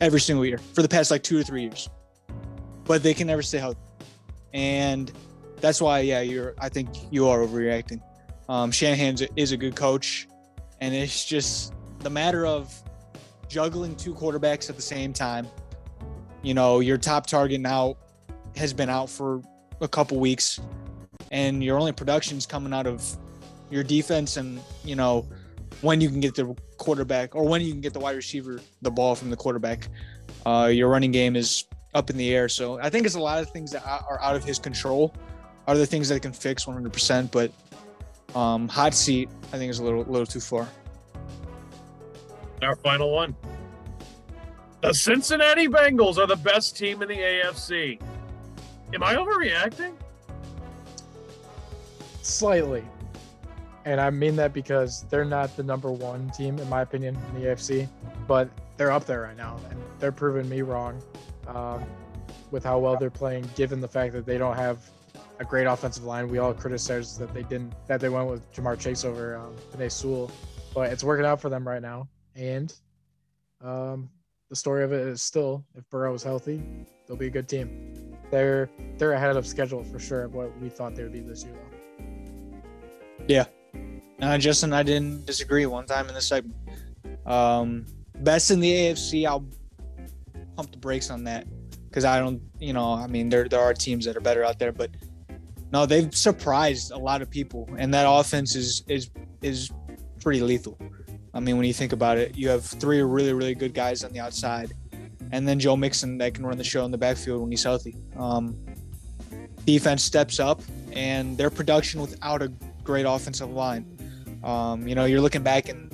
[0.02, 1.90] every single year for the past like two or three years.
[2.86, 3.80] But they can never stay healthy,
[4.54, 5.12] and
[5.60, 6.54] that's why, yeah, you're.
[6.60, 8.02] I think you are overreacting.
[8.48, 10.28] Um, Shanahan is a good coach,
[10.82, 12.72] and it's just the matter of
[13.48, 15.48] juggling two quarterbacks at the same time.
[16.44, 17.98] You know, your top target now
[18.56, 19.42] has been out for
[19.82, 20.60] a couple weeks,
[21.32, 23.18] and your only production is coming out of
[23.70, 25.28] your defense and you know
[25.82, 28.92] when you can get the quarterback or when you can get the wide receiver the
[28.92, 29.88] ball from the quarterback.
[30.46, 32.50] Uh, your running game is up in the air.
[32.50, 35.14] So I think it's a lot of things that are out of his control.
[35.68, 37.52] Other things that he can fix 100%, but
[38.38, 40.68] um, hot seat I think is a little little too far.
[42.62, 43.36] Our final one.
[44.82, 48.00] The Cincinnati Bengals are the best team in the AFC.
[48.94, 49.96] Am I overreacting?
[52.22, 52.84] Slightly.
[53.86, 57.42] And I mean that because they're not the number one team, in my opinion, in
[57.42, 57.88] the AFC,
[58.28, 61.02] but they're up there right now, and they're proving me wrong
[61.48, 61.86] um,
[62.50, 64.80] with how well they're playing, given the fact that they don't have
[65.40, 66.28] a great offensive line.
[66.28, 69.92] We all criticized that they didn't, that they went with Ja'Marr Chase over um, Penei
[69.92, 70.32] Sewell,
[70.74, 72.08] but it's working out for them right now.
[72.36, 72.74] And
[73.62, 74.10] um,
[74.50, 76.62] the story of it is still, if Burrow is healthy,
[77.08, 77.92] they'll be a good team.
[78.32, 78.68] They're
[78.98, 81.54] they're ahead of schedule for sure of what we thought they would be this year.
[83.28, 83.46] Yeah.
[84.22, 86.56] Uh, Justin, I didn't disagree one time in this segment.
[87.26, 87.86] Um,
[88.20, 89.46] best in the AFC, I'll
[90.56, 91.46] pump the brakes on that
[91.90, 94.60] because I don't, you know, I mean, there there are teams that are better out
[94.60, 94.92] there, but
[95.72, 99.10] no, they've surprised a lot of people, and that offense is is
[99.42, 99.72] is
[100.22, 100.78] pretty lethal.
[101.34, 104.14] I mean, when you think about it, you have three really really good guys on
[104.14, 104.72] the outside,
[105.32, 107.96] and then Joe Mixon that can run the show in the backfield when he's healthy.
[108.18, 108.56] Um,
[109.66, 110.62] defense steps up,
[110.94, 112.50] and their production without a
[112.84, 113.95] great offensive line.
[114.46, 115.92] Um, you know, you're looking back and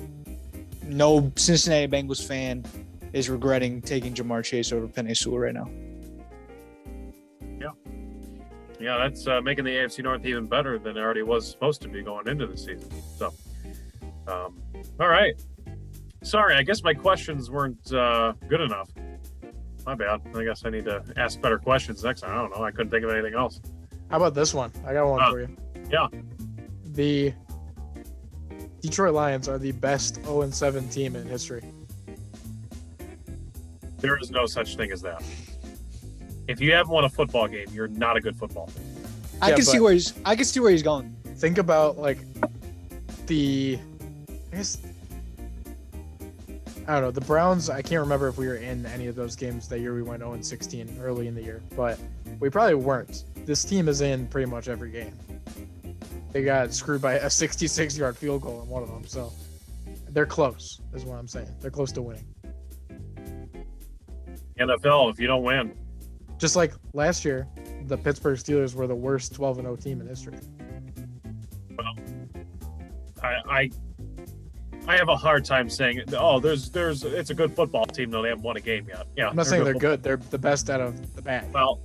[0.84, 2.64] no Cincinnati Bengals fan
[3.12, 5.68] is regretting taking Ja'Marr Chase over Penei Sewell right now.
[7.60, 7.70] Yeah.
[8.78, 11.88] Yeah, that's uh, making the AFC North even better than it already was supposed to
[11.88, 12.90] be going into the season.
[13.16, 13.32] So,
[14.26, 14.60] um,
[15.00, 15.34] all right.
[16.22, 18.88] Sorry, I guess my questions weren't uh, good enough.
[19.86, 20.20] My bad.
[20.36, 22.30] I guess I need to ask better questions next time.
[22.30, 22.62] I don't know.
[22.64, 23.60] I couldn't think of anything else.
[24.10, 24.70] How about this one?
[24.86, 25.56] I got one Uh, for you.
[25.90, 26.06] yeah.
[26.84, 27.32] The
[28.82, 31.62] Detroit Lions are the best 0 7 team in history.
[33.98, 35.22] There is no such thing as that.
[36.48, 38.84] If you haven't won a football game, you're not a good football team.
[39.40, 40.12] I Yeah, can see where he's.
[40.24, 41.14] I can see where he's going.
[41.36, 42.18] Think about like
[43.26, 43.78] the
[44.52, 44.78] I guess
[46.88, 49.36] I don't know, the Browns, I can't remember if we were in any of those
[49.36, 51.98] games that year we went 0 16 early in the year, but
[52.40, 53.22] we probably weren't.
[53.46, 55.12] This team is in pretty much every game.
[56.32, 59.32] They got screwed by a 66 yard field goal in one of them, so
[60.10, 61.48] they're close, is what I'm saying.
[61.60, 62.24] They're close to winning.
[64.58, 65.74] NFL, if you don't win,
[66.38, 67.46] Just like last year,
[67.86, 70.38] the Pittsburgh Steelers were the worst 12 0 team in history.
[73.22, 73.70] I, I
[74.88, 78.22] I have a hard time saying, oh, there's there's it's a good football team though
[78.22, 79.06] they haven't won a game yet.
[79.16, 81.52] Yeah, I'm not saying they're football- good, they're the best out of the bad.
[81.52, 81.80] Well,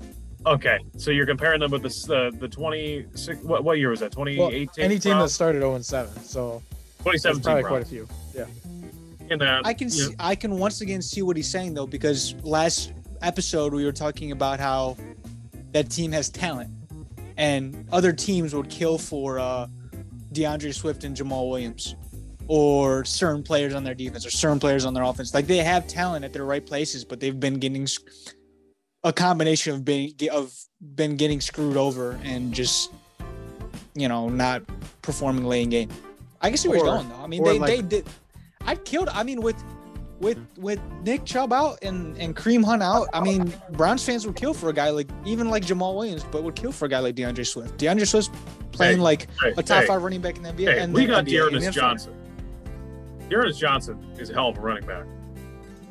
[0.54, 3.06] okay, so you're comparing them with the uh, the 20
[3.44, 4.16] what, what year was that?
[4.16, 4.84] Well, 2018.
[4.84, 6.62] any team that started 0 and 7, so
[7.04, 7.72] there's 2017 probably Browns.
[7.72, 8.08] quite a few.
[8.36, 9.32] Yeah.
[9.32, 9.66] in that.
[9.66, 12.36] I can you know, see, I can once again see what he's saying though because
[12.44, 14.98] last episode we were talking about how
[15.72, 16.70] that team has talent
[17.38, 19.68] and other teams would kill for uh,
[20.32, 21.96] D'Andre Swift and Jamaal Williams
[22.48, 25.34] or certain players on their defense or certain players on their offense.
[25.34, 28.00] Like they have talent at their right places, but they've been getting s-
[29.04, 30.54] a combination of being of
[30.96, 32.92] been getting screwed over and just
[33.96, 34.64] you know not
[35.02, 35.90] performing late in game.
[36.42, 37.16] I can see where he's Or- going though.
[37.24, 38.06] I mean they like- they did.
[38.66, 39.10] I killed.
[39.10, 39.56] I mean with
[40.20, 43.08] with with Nick Chubb out and and Kareem Hunt out.
[43.14, 46.44] I mean Browns fans would kill for a guy like even like Jamaal Williams, but
[46.44, 47.78] would kill for a guy like D'Andre Swift.
[47.78, 48.32] D'Andre Swift
[48.72, 50.82] playing Hey, like hey, a top hey, five running back in the NBA.
[50.82, 52.14] And we the got D'Ernest Johnson.
[53.30, 55.06] D'Ernest Johnson is a hell of a running back.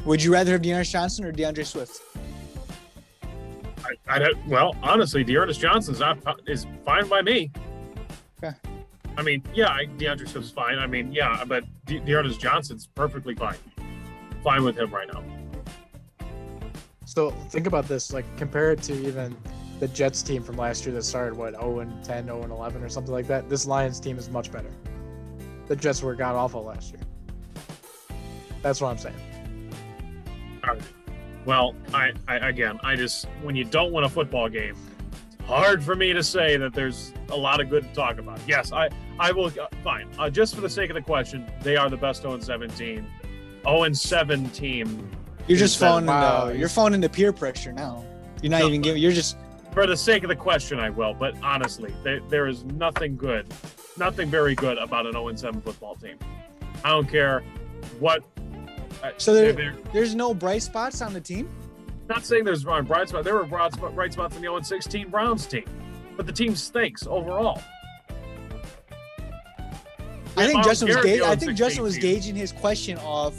[0.04, 2.00] Would you rather have DeAndre Johnson or D'Andre Swift?
[4.08, 7.50] I, I don't, well, honestly, D'Ernest Johnson's not is fine by me.
[8.42, 8.54] Okay.
[9.16, 10.78] I mean, yeah, I, D'Andre Swift's fine.
[10.78, 13.56] I mean, yeah, but De- D'Ernest Johnson's perfectly fine.
[14.42, 15.22] Fine with him right now.
[17.04, 19.34] So think about this, like compare it to even
[19.80, 22.82] the Jets team from last year that started what 0 and 10, 0 and 11
[22.82, 23.48] or something like that.
[23.48, 24.70] This Lions team is much better.
[25.66, 27.00] The Jets were god awful last year.
[28.62, 29.16] That's what I'm saying.
[31.46, 34.74] Well, I, I again, I just when you don't win a football game,
[35.28, 38.40] it's hard for me to say that there's a lot of good to talk about.
[38.46, 39.46] Yes, I I will.
[39.46, 40.08] Uh, fine.
[40.18, 43.06] Uh, just for the sake of the question, they are the best 0 17.
[43.64, 45.10] 0 7 team.
[45.46, 48.04] You're just falling wow, into you're falling into peer pressure now.
[48.42, 49.00] You're not No, even giving.
[49.00, 49.36] You're just
[49.72, 51.14] For the sake of the question, I will.
[51.14, 53.52] But honestly, there, there is nothing good,
[53.96, 56.18] nothing very good about an 0 7 football team.
[56.84, 57.44] I don't care
[58.00, 58.24] what.
[59.18, 61.48] So there- they're- there's no bright spots on the team.
[62.08, 63.24] not saying there's bright spots.
[63.24, 65.64] There were bright, spot- bright spots in the 0 16 Browns team.
[66.16, 67.60] but the team stinks overall.
[70.38, 73.34] I think Miles Justin was ga- I think Justin was gauging his question off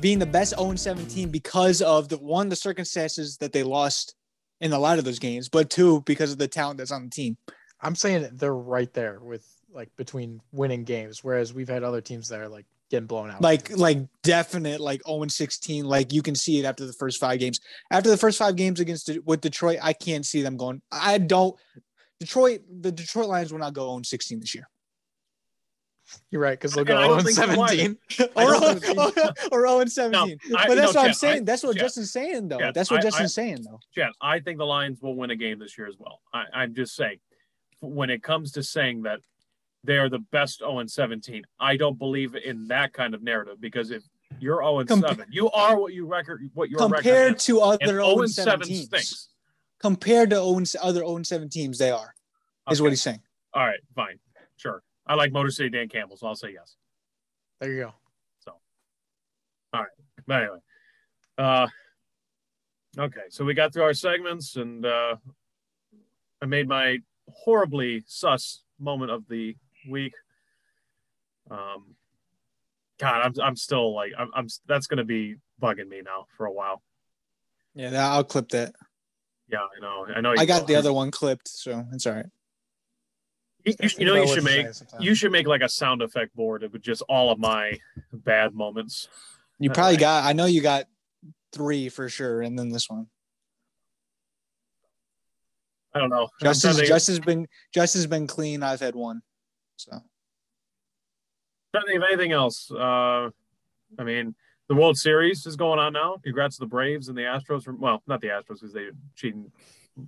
[0.00, 4.14] being the best 0 17 because of the one the circumstances that they lost
[4.60, 7.10] in a lot of those games, but two because of the talent that's on the
[7.10, 7.36] team.
[7.80, 12.28] I'm saying they're right there with like between winning games, whereas we've had other teams
[12.28, 13.40] that are like getting blown out.
[13.40, 15.84] Like like definite like 0 16.
[15.84, 17.60] Like you can see it after the first five games.
[17.90, 20.82] After the first five games against De- with Detroit, I can't see them going.
[20.92, 21.56] I don't.
[22.18, 24.68] Detroit, the Detroit Lions will not go 0 16 this year.
[26.30, 27.96] you're right because they'll go 0 think 17.
[28.36, 30.38] Or, don't or 0 17.
[30.56, 31.44] I- but that's no, what I'm Chad, I- saying.
[31.44, 32.58] that's what Chad, Justin's saying, though.
[32.58, 33.78] Chad, that's what I- Justin's I- saying, though.
[33.94, 36.20] Chad, I think the Lions will win a game this year as well.
[36.34, 37.18] I, I'm just saying,
[37.80, 39.20] when it comes to saying that
[39.84, 43.60] they are the best 0 and 17, I don't believe in that kind of narrative
[43.60, 44.02] because if
[44.38, 47.44] you're 0 and Compa- 7, you are what you record, what your record Compared is.
[47.46, 48.84] to other 0 0 and 7 7 teams.
[48.86, 49.28] stinks.
[49.78, 52.14] Compared to 0 and- other 0 7 teams, they are,
[52.70, 52.82] is Okay.
[52.84, 53.22] what he's saying.
[53.54, 54.18] All right, fine,
[54.56, 54.82] sure.
[55.06, 56.76] I like Motor City Dan Campbell, so I'll say yes.
[57.60, 57.94] There you go.
[58.40, 58.52] So,
[59.72, 59.90] all right.
[60.26, 60.58] But anyway,
[61.38, 61.68] uh,
[62.98, 65.16] okay, so we got through our segments, and uh,
[66.42, 69.56] I made my horribly sus moment of the
[69.88, 70.14] week.
[71.50, 71.94] Um,
[72.98, 76.52] God, I'm I'm still like I'm, I'm that's gonna be bugging me now for a
[76.52, 76.82] while.
[77.74, 78.72] Yeah, I'll clip that.
[79.48, 80.34] Yeah, I know, I know.
[80.38, 80.66] I got will.
[80.66, 82.26] the other one clipped, so it's all right.
[83.64, 84.66] You, you- you know, you should make
[85.00, 87.78] you should make like a sound effect board with just all of my
[88.12, 89.08] bad moments.
[89.58, 90.86] You probably I- got, I know you got
[91.52, 93.06] three for sure, and then this one.
[95.94, 96.22] I don't know.
[96.24, 98.62] I'm Justin's, trying to think- Justin's been, Justin's been clean.
[98.62, 99.22] I've had one.
[99.80, 100.00] So i
[101.72, 102.70] trying to think of anything else.
[102.70, 103.30] Uh,
[103.98, 104.34] I mean,
[104.68, 106.16] the World Series is going on now.
[106.22, 107.64] Congrats to the Braves and the Astros.
[107.64, 109.50] From well, not the Astros because they cheating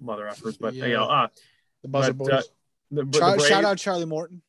[0.01, 0.97] mother effers, but you Yeah.
[0.97, 1.29] know, uh,
[1.83, 2.33] the buzzer but, boys.
[2.33, 2.43] uh,
[2.91, 4.43] the, the shout, out Charlie Morton.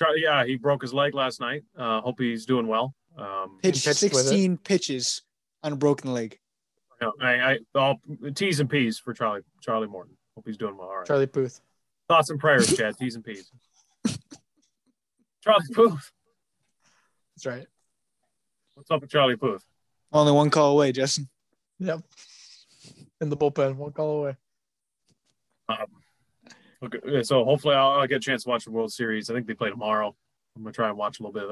[0.00, 1.62] Char- yeah, he broke his leg last night.
[1.76, 2.94] Uh, hope he's doing well.
[3.16, 5.22] Um, Pitched pitched 16 pitches
[5.62, 6.38] on a broken leg.
[7.00, 8.00] you I, I all
[8.34, 10.16] T's and P's for Charlie Charlie Morton.
[10.34, 10.88] Hope he's doing well.
[10.88, 11.06] All right.
[11.06, 11.60] Charlie Puth.
[12.08, 12.96] Thoughts and prayers, Chad.
[12.98, 13.50] T's and P's.
[15.42, 16.12] Charlie Puth.
[17.34, 17.66] That's right.
[18.74, 19.64] What's up with Charlie Puth?
[20.12, 21.28] Only one call away, Justin.
[21.78, 22.00] Yep.
[23.20, 24.36] In the bullpen, one call away.
[26.84, 29.30] Okay, so hopefully I'll, I'll get a chance to watch the World Series.
[29.30, 30.14] I think they play tomorrow.
[30.56, 31.50] I'm gonna try and watch a little bit of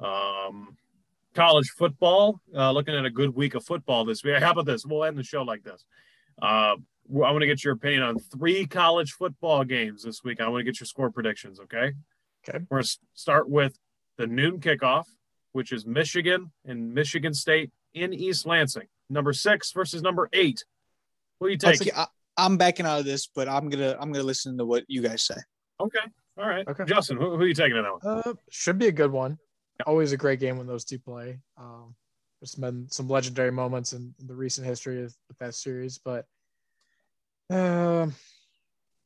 [0.00, 0.04] that.
[0.06, 0.76] Um,
[1.34, 2.40] college football.
[2.54, 4.38] Uh, looking at a good week of football this week.
[4.42, 4.84] How about this?
[4.84, 5.84] We'll end the show like this.
[6.42, 6.76] Uh, I
[7.08, 10.40] want to get your opinion on three college football games this week.
[10.40, 11.60] I want to get your score predictions.
[11.60, 11.92] Okay.
[12.48, 12.64] Okay.
[12.70, 13.78] We're gonna start with
[14.18, 15.04] the noon kickoff,
[15.52, 18.86] which is Michigan and Michigan State in East Lansing.
[19.08, 20.64] Number six versus number eight.
[21.38, 21.80] What do you take?
[21.80, 24.84] Okay, I, I'm backing out of this, but I'm gonna I'm gonna listen to what
[24.88, 25.36] you guys say.
[25.80, 25.98] Okay.
[26.38, 26.66] All right.
[26.68, 26.84] Okay.
[26.84, 28.22] Justin, who, who are you taking in that one?
[28.24, 29.38] Uh, should be a good one.
[29.86, 31.38] Always a great game when those two play.
[31.58, 31.94] Um,
[32.40, 36.26] there's been some legendary moments in the recent history of with that series, but
[37.50, 38.14] um,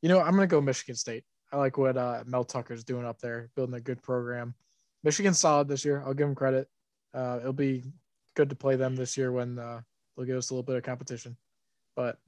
[0.02, 1.24] you know, I'm gonna go Michigan State.
[1.52, 4.54] I like what uh, Mel Tucker's doing up there, building a good program.
[5.02, 6.02] Michigan's solid this year.
[6.04, 6.68] I'll give them credit.
[7.12, 7.82] Uh, it'll be
[8.34, 9.80] good to play them this year when uh,
[10.16, 11.36] they'll give us a little bit of competition.
[11.96, 12.18] But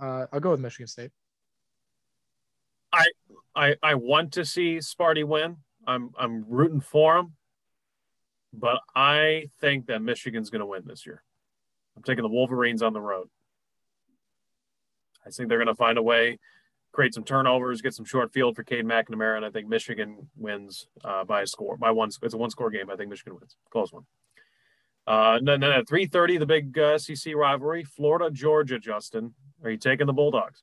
[0.00, 1.10] uh, I'll go with Michigan State.
[3.54, 5.56] I, I want to see Sparty win.
[5.86, 7.32] I'm I'm rooting for him,
[8.52, 11.22] but I think that Michigan's going to win this year.
[11.96, 13.28] I'm taking the Wolverines on the road.
[15.26, 16.38] I think they're going to find a way,
[16.92, 20.86] create some turnovers, get some short field for Cade McNamara, and I think Michigan wins
[21.04, 22.10] uh, by a score by one.
[22.22, 22.90] It's a one score game.
[22.90, 24.04] I think Michigan wins, close one.
[25.06, 28.78] Uh, and then at 3:30, the big uh, SEC rivalry, Florida Georgia.
[28.78, 29.34] Justin,
[29.64, 30.62] are you taking the Bulldogs?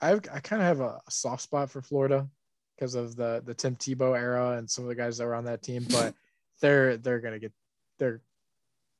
[0.00, 2.28] I I kind of have a, a soft spot for Florida
[2.76, 5.44] because of the the Tim Tebow era and some of the guys that were on
[5.44, 6.14] that team, but
[6.60, 7.52] they're they're gonna get
[7.98, 8.20] they're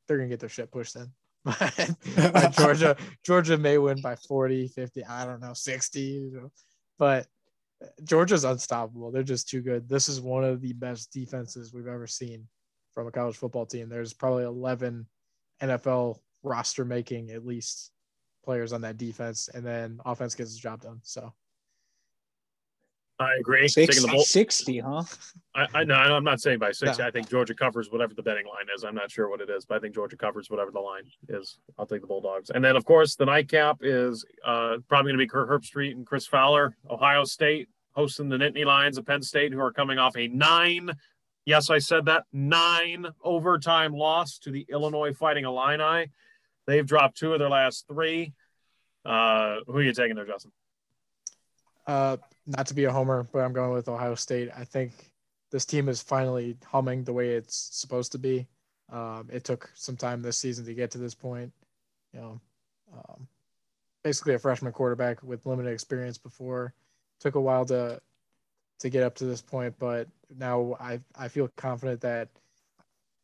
[0.07, 1.13] they're gonna get their shit pushed in.
[1.45, 6.51] But Georgia Georgia may win by 40, 50, I don't know, 60, you know.
[6.99, 7.27] But
[8.05, 9.11] Georgia's unstoppable.
[9.11, 9.89] They're just too good.
[9.89, 12.47] This is one of the best defenses we've ever seen
[12.93, 13.89] from a college football team.
[13.89, 15.07] There's probably 11
[15.63, 17.93] NFL roster making at least
[18.45, 21.01] players on that defense, and then offense gets the job done.
[21.03, 21.33] So
[23.21, 23.69] I agree.
[23.69, 25.03] Taking the 60, Bull- 60 huh?
[25.55, 27.03] I, I no, I'm not saying by 60.
[27.03, 27.07] No.
[27.07, 28.83] I think Georgia covers whatever the betting line is.
[28.83, 31.59] I'm not sure what it is, but I think Georgia covers whatever the line is.
[31.79, 32.51] I'll take the Bulldogs.
[32.51, 36.07] And then, of course, the nightcap is uh, probably going to be Kurt Herbstreit and
[36.07, 40.17] Chris Fowler, Ohio State, hosting the Nittany Lions of Penn State, who are coming off
[40.17, 40.91] a nine.
[41.45, 46.11] Yes, I said that nine overtime loss to the Illinois Fighting Illini.
[46.67, 48.33] They've dropped two of their last three.
[49.05, 50.53] Uh, who are you taking there, Justin?
[51.91, 52.17] Uh,
[52.47, 54.49] not to be a homer, but I'm going with Ohio State.
[54.57, 54.93] I think
[55.51, 58.47] this team is finally humming the way it's supposed to be.
[58.93, 61.53] Um, it took some time this season to get to this point.
[62.13, 62.41] You know,
[62.95, 63.27] um,
[64.05, 66.75] basically a freshman quarterback with limited experience before.
[67.19, 68.01] Took a while to
[68.79, 70.07] to get up to this point, but
[70.39, 72.29] now I I feel confident that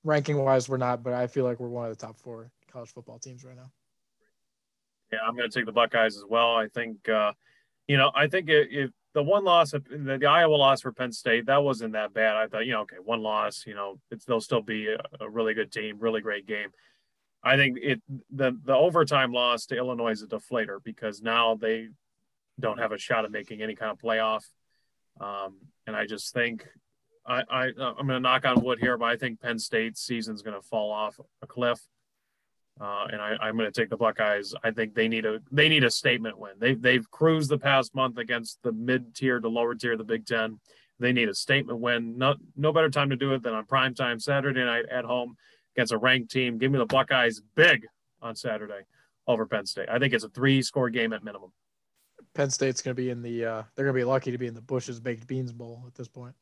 [0.02, 2.90] ranking wise we're not, but I feel like we're one of the top four college
[2.90, 3.70] football teams right now.
[5.12, 6.56] Yeah, I'm going to take the Buckeyes as well.
[6.56, 7.32] I think, uh,
[7.86, 9.80] you know, I think if the one loss, the,
[10.20, 12.36] the, Iowa loss for Penn State, that wasn't that bad.
[12.36, 15.30] I thought, you know, okay, one loss, you know, it's, they'll still be a, a
[15.30, 16.68] really good team, really great game.
[17.42, 21.88] I think it the the overtime loss to Illinois is a deflator because now they
[22.58, 24.42] don't have a shot at making any kind of playoff.
[25.20, 25.54] Um,
[25.86, 26.66] and I just think
[27.24, 30.34] I, I I'm going to knock on wood here, but I think Penn State's season
[30.34, 31.80] is going to fall off a cliff.
[32.78, 34.54] Uh, and I, am going to take the Buckeyes.
[34.62, 36.52] I think they need a they need a statement win.
[36.58, 40.04] They've they've cruised the past month against the mid tier to lower tier of the
[40.04, 40.60] Big Ten.
[40.98, 42.18] They need a statement win.
[42.18, 45.36] No no better time to do it than on prime time Saturday night at home
[45.74, 46.58] against a ranked team.
[46.58, 47.86] Give me the Buckeyes big
[48.20, 48.82] on Saturday
[49.26, 49.88] over Penn State.
[49.88, 51.52] I think it's a three score game at minimum.
[52.34, 53.44] Penn State's going to be in the.
[53.44, 55.94] Uh, they're going to be lucky to be in the Bush's baked beans bowl at
[55.94, 56.34] this point.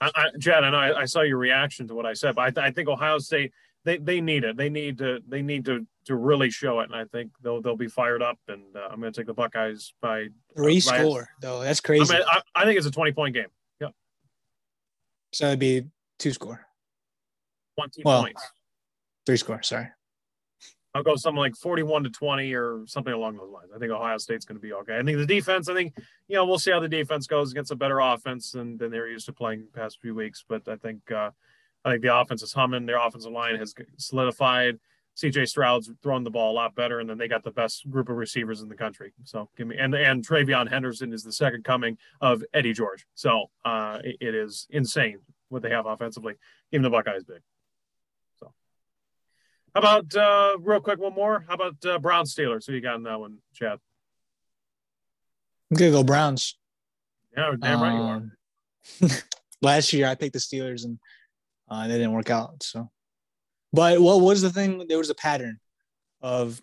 [0.00, 2.42] I, I, Chad, I know I, I, saw your reaction to what I said, but
[2.42, 3.52] I, th- I think Ohio State
[3.84, 4.56] they they need it.
[4.56, 7.76] They need to they need to to really show it, and I think they'll they'll
[7.76, 8.38] be fired up.
[8.48, 11.60] And uh, I'm going to take the Buckeyes by three uh, score though.
[11.60, 12.14] That's crazy.
[12.14, 13.46] I, mean, I, I, think it's a 20 point game.
[13.80, 13.92] Yep.
[15.32, 15.84] So it'd be
[16.18, 16.66] two score.
[17.78, 18.42] 20 well, points.
[19.26, 19.62] Three score.
[19.62, 19.88] Sorry.
[20.92, 23.70] I'll go something like 41 to 20 or something along those lines.
[23.74, 24.98] I think Ohio State's going to be okay.
[24.98, 25.94] I think the defense, I think,
[26.26, 29.06] you know, we'll see how the defense goes against a better offense than, than they're
[29.06, 30.44] used to playing past few weeks.
[30.48, 31.30] But I think, uh,
[31.84, 32.86] I think the offense is humming.
[32.86, 34.78] Their offensive line has solidified.
[35.16, 38.08] CJ Stroud's throwing the ball a lot better, and then they got the best group
[38.08, 39.12] of receivers in the country.
[39.24, 43.06] So give me and and TreVeyon Henderson is the second coming of Eddie George.
[43.14, 45.18] So uh, it, it is insane
[45.48, 46.34] what they have offensively.
[46.72, 47.40] Even the Buckeyes big.
[48.38, 48.52] So
[49.74, 51.44] how about uh, real quick one more?
[51.46, 52.66] How about uh, Brown Steelers?
[52.66, 53.78] Who you got in that one, Chad?
[55.70, 56.56] I'm gonna go Browns.
[57.36, 58.32] Yeah, damn right um,
[59.00, 59.12] you are.
[59.62, 60.98] last year I picked the Steelers and
[61.70, 62.62] uh, they didn't work out.
[62.62, 62.90] So,
[63.72, 64.86] but what was the thing?
[64.88, 65.58] There was a pattern
[66.20, 66.60] of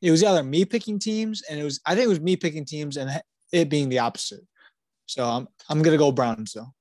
[0.00, 2.64] it was either me picking teams, and it was I think it was me picking
[2.64, 3.10] teams, and
[3.52, 4.40] it being the opposite.
[5.06, 6.72] So I'm I'm gonna go Browns though.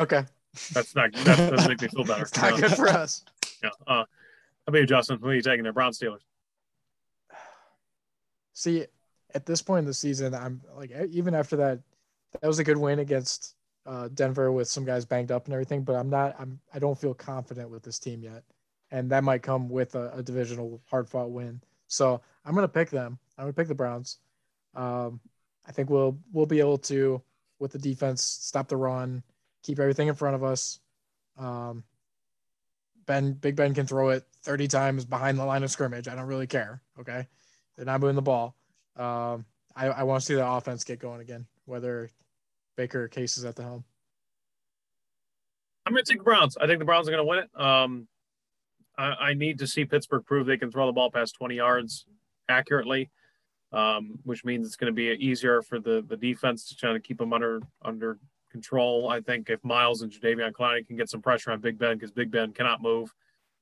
[0.00, 0.24] Okay,
[0.72, 2.22] that's not that doesn't make me feel better.
[2.22, 3.24] it's not good for us.
[3.62, 3.70] Yeah.
[3.86, 4.06] Uh, how
[4.68, 5.18] about you, Justin?
[5.20, 5.72] Who are you taking there?
[5.72, 6.20] Brown Steelers.
[8.54, 8.86] See,
[9.34, 11.80] at this point in the season, I'm like even after that,
[12.40, 13.54] that was a good win against
[13.86, 16.36] uh, Denver with some guys banged up and everything, but I'm not.
[16.38, 16.60] I'm.
[16.72, 18.44] I don't feel confident with this team yet,
[18.90, 21.60] and that might come with a, a divisional hard fought win.
[21.88, 23.18] So I'm gonna pick them.
[23.36, 24.18] I'm gonna pick the Browns.
[24.74, 25.20] Um,
[25.66, 27.22] I think we'll we'll be able to
[27.58, 29.22] with the defense stop the run,
[29.62, 30.78] keep everything in front of us.
[31.36, 31.84] Um,
[33.06, 36.08] ben Big Ben can throw it 30 times behind the line of scrimmage.
[36.08, 36.82] I don't really care.
[37.00, 37.26] Okay,
[37.76, 38.56] they're not moving the ball.
[38.96, 42.10] Um, I, I want to see the offense get going again, whether
[42.76, 43.84] Baker cases at the helm?
[45.84, 46.56] I'm going to take the Browns.
[46.56, 47.60] I think the Browns are going to win it.
[47.60, 48.08] Um,
[48.96, 52.06] I, I, need to see Pittsburgh prove they can throw the ball past 20 yards
[52.48, 53.10] accurately,
[53.72, 57.00] um, which means it's going to be easier for the the defense to try to
[57.00, 58.18] keep them under under
[58.50, 59.08] control.
[59.08, 62.12] I think if Myles and Jadeveon Clowney can get some pressure on Big Ben because
[62.12, 63.12] Big Ben cannot move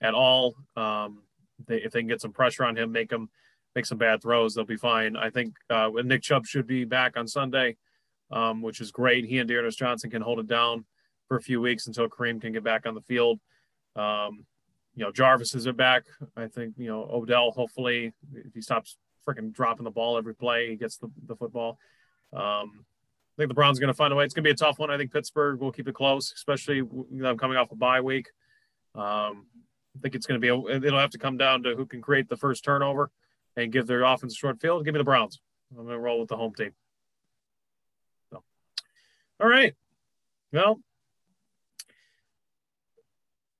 [0.00, 0.56] at all.
[0.76, 1.22] Um,
[1.66, 3.30] they, if they can get some pressure on him, make him
[3.74, 5.16] make some bad throws, they'll be fine.
[5.16, 7.76] I think uh, Nick Chubb should be back on Sunday
[8.30, 9.24] um, which is great.
[9.24, 10.84] He and D'Ernest Johnson can hold it down
[11.28, 13.40] for a few weeks until Kareem can get back on the field.
[13.96, 14.46] Um,
[14.94, 16.04] you know, Jarvis is back.
[16.36, 20.70] I think, you know, Odell, hopefully, if he stops freaking dropping the ball every play,
[20.70, 21.78] he gets the, the football.
[22.32, 22.84] Um,
[23.36, 24.24] I think the Browns are going to find a way.
[24.24, 24.90] It's going to be a tough one.
[24.90, 28.28] I think Pittsburgh will keep it close, especially you coming off a bye week.
[28.94, 29.46] Um,
[29.96, 32.02] I think it's going to be, a, it'll have to come down to who can
[32.02, 33.10] create the first turnover
[33.56, 34.84] and give their offense a short field.
[34.84, 35.40] Give me the Browns.
[35.70, 36.72] I'm going to roll with the home team.
[39.40, 39.74] All right.
[40.52, 40.80] Well,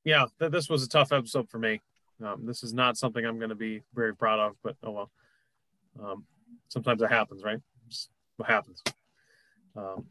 [0.05, 1.81] yeah, th- this was a tough episode for me.
[2.23, 5.11] Um, this is not something I'm going to be very proud of, but oh well.
[6.03, 6.25] Um,
[6.69, 7.59] sometimes it happens, right?
[7.89, 8.83] Just what happens.
[9.75, 10.07] Um,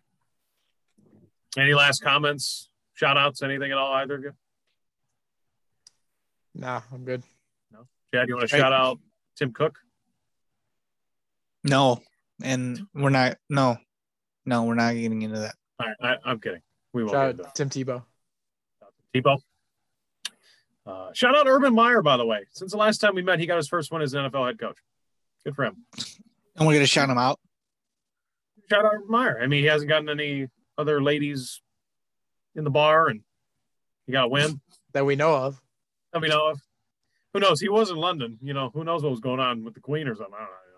[1.57, 4.33] any last comments, shout outs, anything at all, either of you?
[6.55, 7.23] Nah, I'm good.
[7.71, 7.87] No.
[8.13, 8.99] Chad, you want to shout out
[9.35, 9.77] Tim Cook?
[11.63, 12.01] No,
[12.41, 13.37] and we're not.
[13.49, 13.77] No,
[14.45, 15.55] no, we're not getting into that.
[15.79, 16.61] All right, I, am kidding.
[16.93, 17.13] We won't.
[17.13, 18.03] Shout out Tim Tebow.
[19.13, 19.39] Tebow.
[20.85, 22.45] Uh, shout out Urban Meyer, by the way.
[22.51, 24.59] Since the last time we met, he got his first one as an NFL head
[24.59, 24.77] coach.
[25.43, 25.77] Good for him.
[26.55, 27.39] And we're gonna shout him out.
[28.69, 29.39] Shout out Meyer.
[29.41, 31.61] I mean, he hasn't gotten any other ladies
[32.55, 33.21] in the bar, and
[34.05, 34.61] he got a win
[34.93, 35.61] that we know of.
[36.13, 36.59] that we know of.
[37.33, 37.61] Who knows?
[37.61, 38.39] He was in London.
[38.41, 40.33] You know, who knows what was going on with the Queen or something?
[40.33, 40.68] I don't know.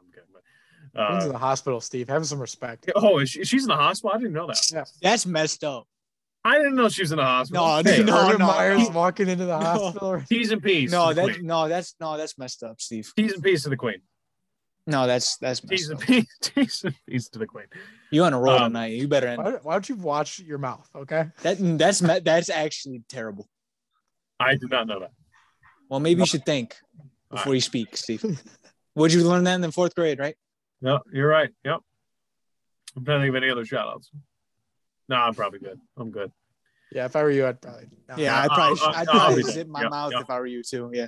[0.96, 1.08] I'm kidding.
[1.08, 2.10] But, Queen's in uh, the hospital, Steve.
[2.10, 2.92] Have some respect.
[2.96, 4.12] oh, is she, she's in the hospital.
[4.16, 4.72] I didn't know that.
[4.72, 4.84] Yeah.
[5.02, 5.88] That's messed up.
[6.44, 7.66] I didn't know she was in the hospital.
[7.66, 8.96] No, Hey, no, Urban no, Meyer's no.
[8.96, 9.64] walking into the No.
[9.64, 10.22] hospital.
[10.28, 10.92] T's and P's.
[10.92, 13.12] No, that's no, that's no, that's messed up, Steve.
[13.16, 14.02] T's and P's to the Queen.
[14.88, 16.08] No, that's that's T's messed and up.
[16.08, 16.28] P's.
[16.42, 17.66] T's and P's to the Queen.
[18.10, 18.94] You on a roll Um, tonight?
[18.94, 19.44] You better end.
[19.44, 20.90] Why, why don't you watch your mouth?
[20.96, 21.26] Okay.
[21.44, 23.48] That that's that's actually terrible.
[24.40, 25.12] I did not know that.
[25.90, 26.76] Well, maybe you should think
[27.30, 28.42] before you speak, Steve.
[28.96, 30.36] Would you learn that in the fourth grade, right?
[30.82, 31.50] No, you're right.
[31.64, 31.80] Yep.
[32.98, 34.12] I'm trying to think of any other shout outs.
[35.08, 35.80] No, I'm probably good.
[35.98, 36.32] I'm good.
[36.92, 37.88] Yeah, if I were you, I'd probably.
[38.10, 38.16] no.
[38.18, 40.22] Yeah, I'll- I'd probably, I'll- I'd I'll probably zip my Yep, mouth yep.
[40.22, 40.90] if I were you too.
[40.94, 41.08] Yeah.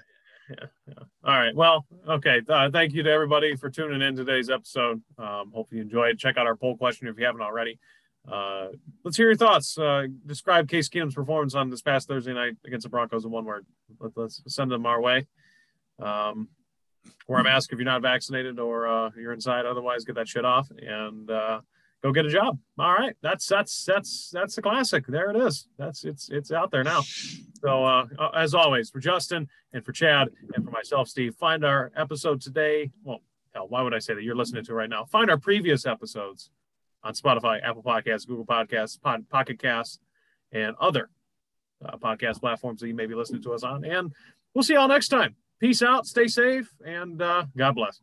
[0.49, 0.93] Yeah, yeah.
[1.23, 1.55] All right.
[1.55, 2.41] Well, okay.
[2.47, 5.01] Uh, thank you to everybody for tuning in today's episode.
[5.17, 6.19] Um, hope you enjoyed.
[6.19, 7.79] Check out our poll question if you haven't already.
[8.29, 8.67] Uh,
[9.03, 9.77] let's hear your thoughts.
[9.77, 13.45] Uh, describe Case Keenum's performance on this past Thursday night against the Broncos in one
[13.45, 13.65] word.
[13.99, 15.27] Let, let's send them our way.
[16.01, 16.49] Um,
[17.27, 19.65] wear a mask if you're not vaccinated or uh, you're inside.
[19.65, 21.61] Otherwise, get that shit off and uh,
[22.01, 22.59] go get a job.
[22.77, 23.15] All right.
[23.21, 25.05] That's that's that's that's the classic.
[25.07, 25.67] There it is.
[25.77, 27.01] That's it's it's out there now.
[27.61, 31.63] So uh, uh, as always, for Justin and for Chad and for myself, Steve, find
[31.63, 32.91] our episode today.
[33.03, 33.21] Well,
[33.53, 34.23] hell, why would I say that?
[34.23, 35.05] You're listening to right now.
[35.05, 36.51] Find our previous episodes
[37.03, 39.99] on Spotify, Apple Podcasts, Google Podcasts, Pod, Pocket Casts,
[40.51, 41.09] and other
[41.85, 43.83] uh, podcast platforms that you may be listening to us on.
[43.83, 44.13] And
[44.53, 45.35] we'll see y'all next time.
[45.63, 48.01] Peace out, stay safe, and uh, God bless.